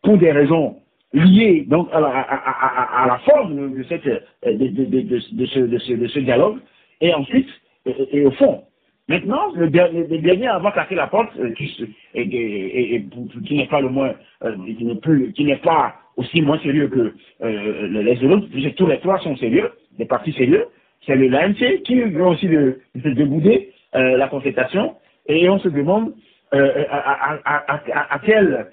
pour 0.02 0.18
des 0.18 0.32
raisons 0.32 0.76
liées 1.12 1.64
donc 1.68 1.88
à 1.92 2.00
la, 2.00 2.08
à, 2.08 3.06
la 3.06 3.18
forme 3.18 3.74
de, 3.76 3.82
cette, 3.84 4.04
de, 4.04 4.20
de, 4.46 5.20
ce, 5.46 5.60
de, 5.60 6.08
ce, 6.08 6.18
dialogue, 6.20 6.58
et 7.00 7.12
ensuite, 7.12 7.48
et 7.84 8.24
au 8.24 8.30
fond, 8.32 8.62
Maintenant, 9.08 9.52
le, 9.56 9.68
dernier 9.68 10.46
à 10.46 10.54
avoir 10.54 10.72
claqué 10.72 10.94
la 10.94 11.08
porte, 11.08 11.36
euh, 11.38 11.52
qui, 11.52 11.88
n'est 12.14 13.66
pas 13.66 13.80
le 13.80 13.88
moins, 13.88 14.14
euh, 14.44 14.56
qui 14.78 14.84
n'est 14.84 14.94
plus, 14.94 15.32
qui 15.32 15.44
n'est 15.44 15.56
pas 15.56 15.96
aussi 16.16 16.40
moins 16.40 16.58
sérieux 16.60 16.88
que 16.88 17.12
euh, 17.42 17.88
les 17.88 18.24
autres, 18.24 18.46
puisque 18.50 18.76
tous 18.76 18.86
les 18.86 19.00
trois 19.00 19.18
sont 19.18 19.36
sérieux, 19.36 19.72
des 19.98 20.04
partis 20.04 20.32
sérieux, 20.32 20.66
c'est 21.06 21.16
le 21.16 21.28
l'ANC 21.28 21.82
qui 21.84 22.00
veut 22.00 22.26
aussi 22.26 22.46
de, 22.46 22.80
de, 22.94 23.10
de 23.10 23.68
la 23.94 24.28
concertation, 24.28 24.94
et 25.26 25.48
on 25.48 25.58
se 25.58 25.68
demande 25.68 26.12
à, 26.52 27.38
à, 27.44 28.18
quel 28.24 28.66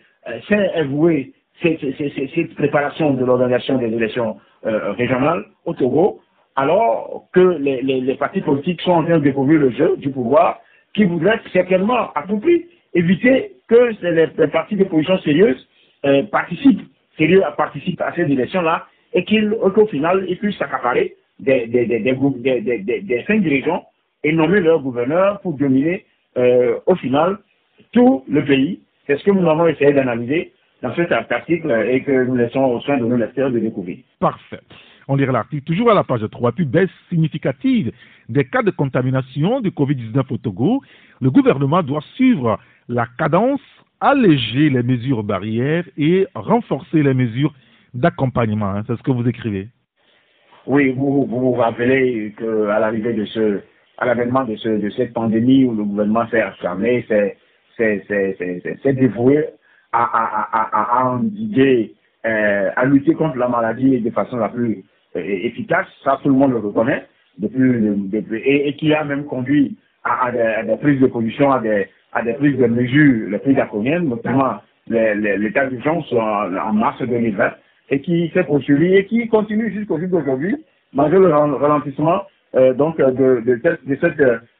est 0.50 0.84
vouée 0.84 1.34
cette, 1.62 2.56
préparation 2.56 3.14
de 3.14 3.26
l'organisation 3.26 3.78
des 3.78 3.88
élections 3.88 4.38
régionales 4.64 5.46
au 5.66 5.74
Togo, 5.74 6.22
alors 6.56 7.26
que 7.34 7.58
les, 7.60 8.16
partis 8.16 8.42
politiques 8.42 8.82
sont 8.82 8.92
en 8.92 9.04
train 9.04 9.18
de 9.18 9.24
découvrir 9.24 9.60
le 9.60 9.72
jeu 9.72 9.96
du 9.98 10.10
pouvoir, 10.10 10.60
qui 10.94 11.06
voudraient 11.06 11.40
certainement, 11.54 12.12
à 12.14 12.24
tout 12.28 12.40
prix, 12.40 12.66
éviter 12.94 13.54
que 13.68 13.92
les, 14.02 14.28
les 14.38 14.48
partis 14.48 14.76
d'opposition 14.76 15.18
sérieuses 15.20 15.68
euh, 16.06 16.24
participent, 16.24 16.82
sérieux 17.18 17.44
participent 17.58 18.02
à 18.02 18.14
ces 18.14 18.24
élections-là, 18.24 18.88
et 19.14 19.24
qu'au 19.24 19.88
final, 19.88 20.26
ils 20.28 20.38
puissent 20.38 20.58
s'accaparer 20.58 21.16
des, 21.40 21.68
des, 21.68 21.86
des, 21.86 23.02
des, 23.02 23.24
cinq 23.26 23.42
dirigeants 23.42 23.86
et 24.24 24.32
nommer 24.32 24.60
leur 24.60 24.82
gouverneur 24.82 25.40
pour 25.42 25.54
dominer, 25.54 26.06
euh, 26.38 26.78
au 26.86 26.96
final, 26.96 27.38
tout 27.92 28.24
le 28.28 28.44
pays. 28.44 28.80
C'est 29.08 29.18
ce 29.18 29.24
que 29.24 29.32
nous 29.32 29.50
avons 29.50 29.68
essayé 29.68 29.94
d'analyser 29.94 30.52
dans 30.82 30.94
cet 30.96 31.12
article 31.12 31.72
et 31.90 32.04
que 32.04 32.26
nous 32.26 32.36
laissons 32.36 32.64
au 32.64 32.80
soin 32.82 32.98
de 32.98 33.06
nos 33.06 33.18
lecteurs 33.18 33.52
de 33.52 33.60
découvrir. 33.60 33.98
Parfait. 34.20 34.60
On 35.08 35.16
lira 35.16 35.32
l'article 35.32 35.64
toujours 35.64 35.90
à 35.90 35.96
la 35.96 36.04
page 36.04 36.24
3. 36.30 36.52
Puis 36.52 36.66
baisse 36.66 36.90
significative 37.10 37.92
des 38.30 38.46
cas 38.46 38.62
de 38.62 38.70
contamination 38.70 39.60
du 39.60 39.72
Covid-19 39.72 40.22
au 40.30 40.38
Togo. 40.38 40.82
Le 41.20 41.32
gouvernement 41.32 41.82
doit 41.82 42.04
suivre 42.14 42.60
la 42.88 43.08
cadence, 43.18 43.62
alléger 44.00 44.70
les 44.70 44.84
mesures 44.84 45.24
barrières 45.24 45.86
et 45.98 46.28
renforcer 46.36 47.02
les 47.02 47.16
mesures 47.16 47.54
d'accompagnement. 47.94 48.82
C'est 48.86 48.96
ce 48.98 49.02
que 49.02 49.12
vous 49.12 49.28
écrivez. 49.28 49.70
Oui, 50.68 50.92
vous 50.92 51.26
vous, 51.26 51.54
rappelez 51.54 52.34
qu'à 52.38 52.80
l'arrivée 52.80 53.14
de 53.14 53.26
ce, 53.26 53.62
à 53.98 54.06
l'avènement 54.06 54.44
de, 54.44 54.56
ce, 54.56 54.70
de 54.70 54.90
cette 54.92 55.14
pandémie 55.14 55.66
où 55.66 55.74
le 55.74 55.84
gouvernement 55.84 56.28
s'est 56.30 56.42
affirmé, 56.42 57.06
c'est 57.08 58.94
dévoué 58.94 59.46
à, 59.92 60.04
à, 60.04 60.60
à, 60.62 61.02
à 61.02 61.06
endiguer, 61.06 61.94
euh, 62.26 62.70
à 62.76 62.86
lutter 62.86 63.14
contre 63.14 63.38
la 63.38 63.48
maladie 63.48 64.00
de 64.00 64.10
façon 64.12 64.38
la 64.38 64.50
plus 64.50 64.84
efficace, 65.16 65.88
ça 66.04 66.20
tout 66.22 66.30
le 66.30 66.36
monde 66.36 66.52
le 66.52 66.60
reconnaît, 66.60 67.06
depuis, 67.40 67.60
depuis 68.12 68.42
et, 68.46 68.76
qui 68.76 68.94
a 68.94 69.04
même 69.04 69.26
conduit 69.26 69.78
à, 70.04 70.32
des, 70.32 70.76
prises 70.78 71.00
de 71.00 71.08
position, 71.08 71.52
à 71.52 71.60
des, 71.60 71.88
à 72.14 72.22
des 72.22 72.34
prises 72.34 72.58
de 72.58 72.68
mesures 72.68 73.30
les 73.30 73.40
plus 73.40 73.54
draconiennes, 73.54 74.10
notamment 74.10 74.56
l'état 74.88 75.66
d'urgence 75.68 76.12
en, 76.14 76.56
en 76.56 76.74
mars 76.74 77.02
2020, 77.02 77.52
et 77.92 78.02
qui 78.02 78.30
s'est 78.34 78.44
poursuivi 78.44 78.96
et 78.96 79.06
qui 79.06 79.28
continue 79.28 79.72
jusqu'au 79.72 80.00
jour 80.00 80.10
d'aujourd'hui, 80.10 80.56
malgré 80.94 81.20
le 81.20 81.30
ralentissement 81.30 82.22
euh, 82.56 82.74
donc 82.74 82.98
de, 82.98 83.42
de, 83.46 83.60
cette, 83.64 83.80
cette, 84.02 84.20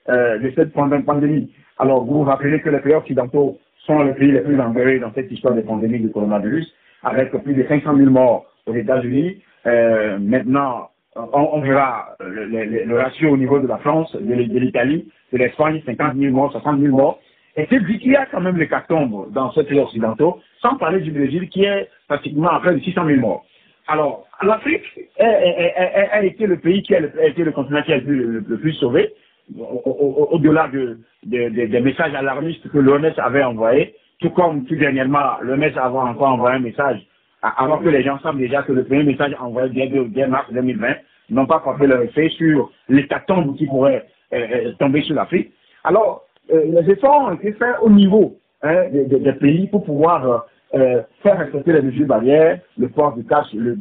euh, 0.10 0.38
de 0.40 0.52
cette 0.56 0.74
pandémie. 0.74 1.52
Alors, 1.78 2.04
vous 2.06 2.20
vous 2.20 2.24
rappelez 2.24 2.60
que 2.62 2.70
les 2.70 2.80
pays 2.80 2.94
occidentaux 2.94 3.58
sont 3.86 4.04
les 4.04 4.14
pays 4.14 4.32
les 4.32 4.42
plus 4.42 4.60
engagés 4.60 5.00
dans 5.00 5.14
cette 5.14 5.32
histoire 5.32 5.56
de 5.56 5.62
pandémie 5.62 6.00
du 6.00 6.12
coronavirus, 6.12 6.72
avec 7.04 7.32
plus 7.32 7.54
de 7.54 7.64
500 7.68 7.98
000 7.98 8.10
morts 8.12 8.46
aux 8.68 8.76
États-Unis, 8.76 9.42
euh, 9.66 10.18
maintenant, 10.20 10.90
on, 11.16 11.60
verra 11.62 12.16
le, 12.20 12.46
le, 12.46 12.86
le, 12.86 12.98
ratio 12.98 13.32
au 13.32 13.38
niveau 13.38 13.60
de 13.60 13.68
la 13.68 13.78
France, 13.78 14.16
de, 14.16 14.34
l'Italie, 14.34 15.12
de 15.34 15.38
l'Espagne, 15.38 15.82
50 15.86 16.16
000 16.16 16.34
morts, 16.34 16.52
60 16.52 16.80
000 16.80 16.96
morts. 16.96 17.20
Et 17.60 17.68
c'est 17.70 17.84
dit 17.84 18.00
qu'il 18.00 18.12
y 18.12 18.16
a 18.16 18.26
quand 18.26 18.40
même 18.40 18.58
les 18.58 18.70
catombes 18.70 19.34
dans 19.34 19.52
ce 19.52 19.60
pays 19.60 19.80
occidentaux, 19.80 20.40
sans 20.62 20.78
parler 20.78 21.02
du 21.02 21.12
Brésil 21.12 21.50
qui 21.50 21.66
est 21.66 21.90
pratiquement 22.08 22.50
à 22.50 22.62
près 22.62 22.74
de 22.74 22.80
600 22.80 23.06
000 23.06 23.20
morts. 23.20 23.46
Alors, 23.88 24.26
l'Afrique 24.42 24.86
a, 25.20 26.24
été 26.24 26.48
le 26.48 26.58
pays 26.58 26.82
qui 26.84 26.96
a, 26.96 27.02
été 27.26 27.44
le 27.44 27.52
continent 27.52 27.82
qui 27.82 27.92
a 27.92 27.98
été 27.98 28.10
le, 28.10 28.42
plus 28.62 28.72
sauvé, 28.74 29.14
au-delà 29.58 30.70
de, 30.70 31.00
des 31.24 31.82
messages 31.82 32.16
alarmistes 32.16 32.70
que 32.72 32.78
l'OMS 32.78 33.12
avait 33.18 33.44
envoyés, 33.44 33.94
tout 34.22 34.30
comme 34.30 34.64
tout 34.66 34.76
dernièrement, 34.76 35.40
le 35.42 35.58
maître 35.58 35.80
a 35.80 35.92
encore 35.92 36.30
envoyé 36.30 36.56
un 36.56 36.62
message, 36.62 37.02
alors 37.42 37.82
que 37.82 37.90
les 37.90 38.04
gens 38.04 38.20
savent 38.20 38.38
déjà 38.38 38.64
que 38.64 38.72
le 38.72 38.86
premier 38.86 39.04
message 39.04 39.36
envoyé 39.38 39.90
dès, 39.90 40.28
mars 40.28 40.48
2020 40.54 40.96
n'ont 41.32 41.46
pas 41.46 41.60
frappé 41.60 41.88
leur 41.88 42.02
effet 42.04 42.30
sur 42.30 42.72
l'hécatombe 42.88 43.58
qui 43.58 43.66
pourrait 43.66 44.06
tomber 44.78 45.02
sur 45.02 45.16
l'Afrique. 45.16 45.52
Alors, 45.84 46.29
les 46.52 46.92
efforts 46.92 47.30
ont 47.30 47.34
été 47.34 47.54
faits 47.54 47.76
au 47.82 47.90
niveau 47.90 48.38
hein, 48.64 48.86
des, 48.92 49.34
pays 49.34 49.68
pour 49.68 49.84
pouvoir 49.84 50.46
euh, 50.76 51.02
faire 51.24 51.40
respecter 51.40 51.74
les 51.74 51.82
mesures 51.82 52.08
barrières, 52.08 52.60
le 52.78 52.90
port 52.90 53.16
du 53.16 53.26
cash, 53.26 53.48
le, 53.54 53.76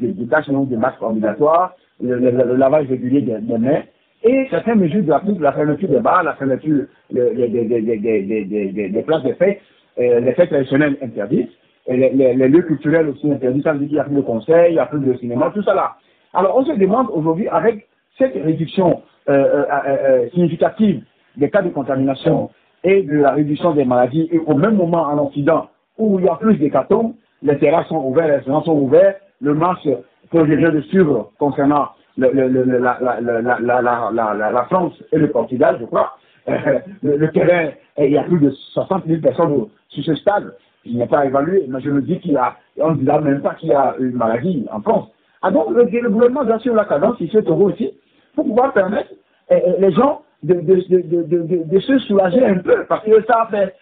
non 0.50 0.64
des 0.64 0.76
masques 0.76 1.02
obligatoires, 1.02 1.76
le, 2.00 2.56
lavage 2.56 2.88
régulier 2.88 3.20
des, 3.22 3.58
mains, 3.58 3.82
et 4.24 4.46
certaines 4.50 4.80
mesures 4.80 5.02
de 5.02 5.10
la, 5.10 5.22
la 5.40 5.52
fermeture 5.52 5.88
des 5.88 6.00
bars, 6.00 6.22
la 6.22 6.34
fermeture 6.34 6.86
des, 7.10 9.02
places 9.06 9.22
de 9.22 9.32
fête, 9.34 9.60
euh, 9.98 10.20
les 10.20 10.32
fêtes 10.32 10.48
traditionnelles 10.48 10.96
interdites, 11.02 11.50
les, 11.88 12.34
lieux 12.34 12.62
culturels 12.62 13.08
aussi 13.08 13.30
interdits, 13.30 13.62
ça 13.62 13.72
veut 13.72 13.80
dire 13.80 13.88
qu'il 13.88 13.96
n'y 13.96 14.00
a 14.00 14.04
plus 14.04 14.16
de 14.16 14.20
conseils, 14.22 14.70
il 14.70 14.74
n'y 14.74 14.80
a 14.80 14.86
plus 14.86 15.00
de 15.00 15.14
cinéma, 15.18 15.50
tout 15.54 15.62
ça 15.62 15.74
là. 15.74 15.96
Alors 16.34 16.56
on 16.56 16.64
se 16.64 16.72
demande 16.72 17.08
aujourd'hui, 17.12 17.48
avec 17.48 17.86
cette 18.16 18.34
réduction 18.34 19.02
euh, 19.28 19.64
euh, 19.86 20.28
significative 20.30 21.02
des 21.36 21.50
cas 21.50 21.62
de 21.62 21.70
contamination 21.70 22.50
et 22.84 23.02
de 23.02 23.16
la 23.18 23.32
réduction 23.32 23.72
des 23.74 23.84
maladies, 23.84 24.28
et 24.30 24.38
au 24.38 24.54
même 24.54 24.76
moment 24.76 25.02
en 25.02 25.18
Occident, 25.26 25.68
où 25.98 26.18
il 26.18 26.26
y 26.26 26.28
a 26.28 26.36
plus 26.36 26.56
d'hécatombes, 26.56 27.14
les 27.42 27.58
terrasses 27.58 27.88
sont 27.88 28.04
ouvertes, 28.04 28.28
les 28.28 28.36
restaurants 28.36 28.62
sont 28.62 28.78
ouverts, 28.78 29.16
le 29.40 29.54
match 29.54 29.82
que 30.30 30.46
je 30.46 30.54
viens 30.54 30.70
de 30.70 30.80
suivre 30.82 31.30
concernant 31.38 31.88
la, 32.16 32.26
France 34.68 34.92
et 35.12 35.18
le 35.18 35.30
Portugal, 35.30 35.76
je 35.80 35.84
crois, 35.86 36.16
le, 37.02 37.30
terrain, 37.30 37.70
il 37.98 38.10
y 38.10 38.18
a 38.18 38.24
plus 38.24 38.40
de 38.40 38.50
60 38.50 39.06
000 39.06 39.20
personnes 39.20 39.66
sur 39.88 40.04
ce 40.04 40.14
stade. 40.16 40.54
Il 40.84 40.98
n'est 40.98 41.06
pas 41.06 41.26
évalué, 41.26 41.64
mais 41.68 41.80
je 41.80 41.90
me 41.90 42.00
dis 42.00 42.18
qu'il 42.20 42.32
y 42.32 42.36
a, 42.36 42.56
on 42.80 42.92
ne 42.92 42.96
dit 42.96 43.04
même 43.04 43.42
pas 43.42 43.54
qu'il 43.54 43.68
y 43.68 43.74
a 43.74 43.94
une 43.98 44.12
maladie 44.12 44.66
en 44.72 44.80
France. 44.80 45.08
Ah 45.42 45.50
donc, 45.50 45.70
le, 45.70 45.84
gouvernement 46.08 46.58
suivre 46.58 46.76
la 46.76 46.84
cadence, 46.86 47.16
il 47.20 47.30
se 47.30 47.38
trouve 47.38 47.62
aussi, 47.62 47.92
pour 48.34 48.44
pouvoir 48.44 48.72
permettre 48.72 49.10
les 49.50 49.92
gens 49.92 50.22
de, 50.42 51.80
se 51.80 51.98
soulager 52.00 52.44
un 52.44 52.58
peu, 52.58 52.84
parce 52.88 53.04
que 53.04 53.24
ça 53.26 53.48
fait, 53.50 53.74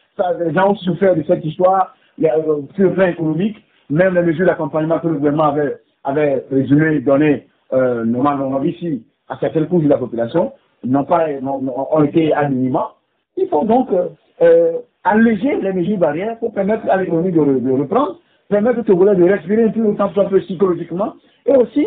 les 0.45 0.55
gens 0.55 0.71
ont 0.71 0.77
souffert 0.77 1.14
de 1.14 1.23
cette 1.25 1.45
histoire, 1.45 1.95
euh, 2.23 2.62
sur 2.75 2.85
le 2.85 2.95
plan 2.95 3.09
économique, 3.09 3.57
même 3.90 4.14
les 4.14 4.23
mesures 4.23 4.47
d'accompagnement 4.47 4.99
que 4.99 5.09
le 5.09 5.14
gouvernement 5.14 5.49
avait, 5.49 5.77
avait 6.05 6.45
résumé, 6.51 7.01
donné, 7.01 7.47
euh, 7.73 8.05
normalement 8.05 8.62
ici, 8.62 9.05
à 9.29 9.37
certaines 9.38 9.66
couches 9.66 9.85
de 9.85 9.88
la 9.88 9.99
population, 9.99 10.53
n'ont 10.85 11.05
pas, 11.05 11.31
été 11.31 12.33
minima. 12.51 12.95
Il 13.37 13.49
faut 13.49 13.64
donc 13.64 13.90
euh, 13.92 14.09
euh, 14.40 14.73
alléger 15.05 15.61
les 15.61 15.73
mesures 15.73 15.99
barrières 15.99 16.38
pour 16.38 16.55
permettre 16.55 16.88
à 16.88 16.97
l'économie 16.97 17.33
de, 17.33 17.59
de, 17.59 17.71
reprendre, 17.73 18.21
permettre 18.49 18.81
au 18.81 18.83
Togolais 18.83 19.16
de 19.16 19.25
respirer 19.25 19.64
un 19.64 19.71
peu 19.71 19.83
autant 19.83 20.11
soit 20.11 20.29
peu 20.29 20.40
psychologiquement, 20.40 21.14
et 21.45 21.55
aussi, 21.57 21.87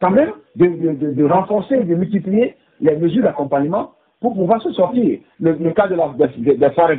quand 0.00 0.10
même, 0.10 0.32
de 0.56 1.24
renforcer, 1.24 1.78
de 1.84 1.94
multiplier 1.94 2.56
les 2.80 2.96
mesures 2.96 3.22
d'accompagnement 3.22 3.92
pour 4.20 4.34
pouvoir 4.34 4.60
se 4.62 4.72
sortir. 4.72 5.18
Le, 5.40 5.70
cas 5.72 5.88
de 5.88 5.94
la, 5.94 6.12
des 6.36 6.70
foires 6.70 6.90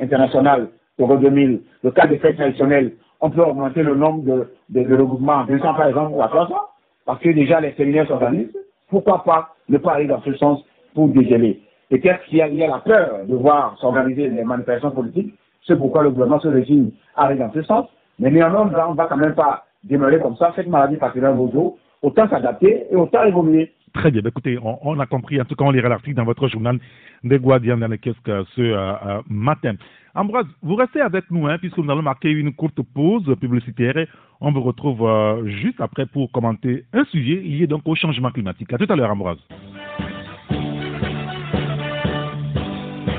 internationales 0.00 0.68
pour 0.96 1.16
2000, 1.16 1.60
le 1.82 1.90
cas 1.90 2.06
des 2.06 2.18
fêtes 2.18 2.36
traditionnelles, 2.36 2.92
on 3.20 3.30
peut 3.30 3.42
augmenter 3.42 3.82
le 3.82 3.94
nombre 3.94 4.22
de, 4.22 4.48
de, 4.70 4.82
de 4.82 4.96
regroupements 4.96 5.32
en 5.34 5.44
200 5.46 5.74
par 5.74 5.88
exemple 5.88 6.12
ou 6.14 6.22
à 6.22 6.28
300, 6.28 6.54
parce 7.06 7.20
que 7.20 7.30
déjà 7.30 7.60
les 7.60 7.72
séminaires 7.72 8.06
s'organisent. 8.06 8.56
Pourquoi 8.88 9.24
pas 9.24 9.54
ne 9.68 9.78
pas 9.78 9.94
aller 9.94 10.06
dans 10.06 10.20
ce 10.22 10.34
sens 10.34 10.64
pour 10.94 11.08
dégeler? 11.08 11.60
Peut-être 11.90 12.24
qu'il 12.24 12.38
y, 12.38 12.42
a? 12.42 12.48
La 12.48 12.78
peur 12.78 13.20
de 13.26 13.34
voir 13.34 13.76
s'organiser 13.80 14.28
les 14.28 14.44
manifestations 14.44 14.90
politiques, 14.90 15.34
c'est 15.66 15.76
pourquoi 15.76 16.02
le 16.02 16.10
gouvernement 16.10 16.40
se 16.40 16.48
résigne 16.48 16.90
à 17.16 17.26
aller 17.26 17.38
dans 17.38 17.52
ce 17.52 17.62
sens. 17.62 17.86
Mais 18.18 18.30
néanmoins, 18.30 18.70
on 18.88 18.92
ne 18.92 18.96
va 18.96 19.06
quand 19.06 19.16
même 19.16 19.34
pas 19.34 19.64
démarrer 19.82 20.20
comme 20.20 20.36
ça. 20.36 20.52
Cette 20.56 20.68
maladie 20.68 20.96
particulière 20.96 21.34
dos, 21.34 21.78
autant 22.02 22.28
s'adapter 22.28 22.86
et 22.90 22.96
autant 22.96 23.24
évoluer. 23.24 23.72
Très 23.94 24.10
bien. 24.10 24.22
Bah, 24.22 24.28
écoutez, 24.28 24.58
on, 24.60 24.98
a 24.98 25.06
compris. 25.06 25.40
En 25.40 25.44
tout 25.44 25.54
cas, 25.54 25.64
on 25.64 25.70
lira 25.70 25.88
l'article 25.88 26.16
dans 26.16 26.24
votre 26.24 26.48
journal 26.48 26.78
des 27.22 27.38
Guardians 27.38 27.78
dans 27.78 27.88
le 27.88 27.96
kiosque 27.96 28.26
ce 28.26 28.60
euh, 28.60 28.92
euh, 29.06 29.22
matin. 29.28 29.74
Ambroise, 30.14 30.46
vous 30.62 30.74
restez 30.74 31.00
avec 31.00 31.30
nous, 31.30 31.46
hein, 31.46 31.58
puisque 31.58 31.78
nous 31.78 31.90
allons 31.90 32.02
marquer 32.02 32.30
une 32.30 32.52
courte 32.52 32.80
pause 32.82 33.34
publicitaire. 33.40 34.06
On 34.40 34.52
vous 34.52 34.62
retrouve 34.62 35.06
euh, 35.06 35.46
juste 35.46 35.80
après 35.80 36.06
pour 36.06 36.30
commenter 36.32 36.84
un 36.92 37.04
sujet 37.06 37.36
lié 37.36 37.66
donc 37.66 37.82
au 37.86 37.94
changement 37.94 38.30
climatique. 38.30 38.72
À 38.72 38.78
tout 38.78 38.92
à 38.92 38.96
l'heure, 38.96 39.10
Ambroise. 39.10 39.38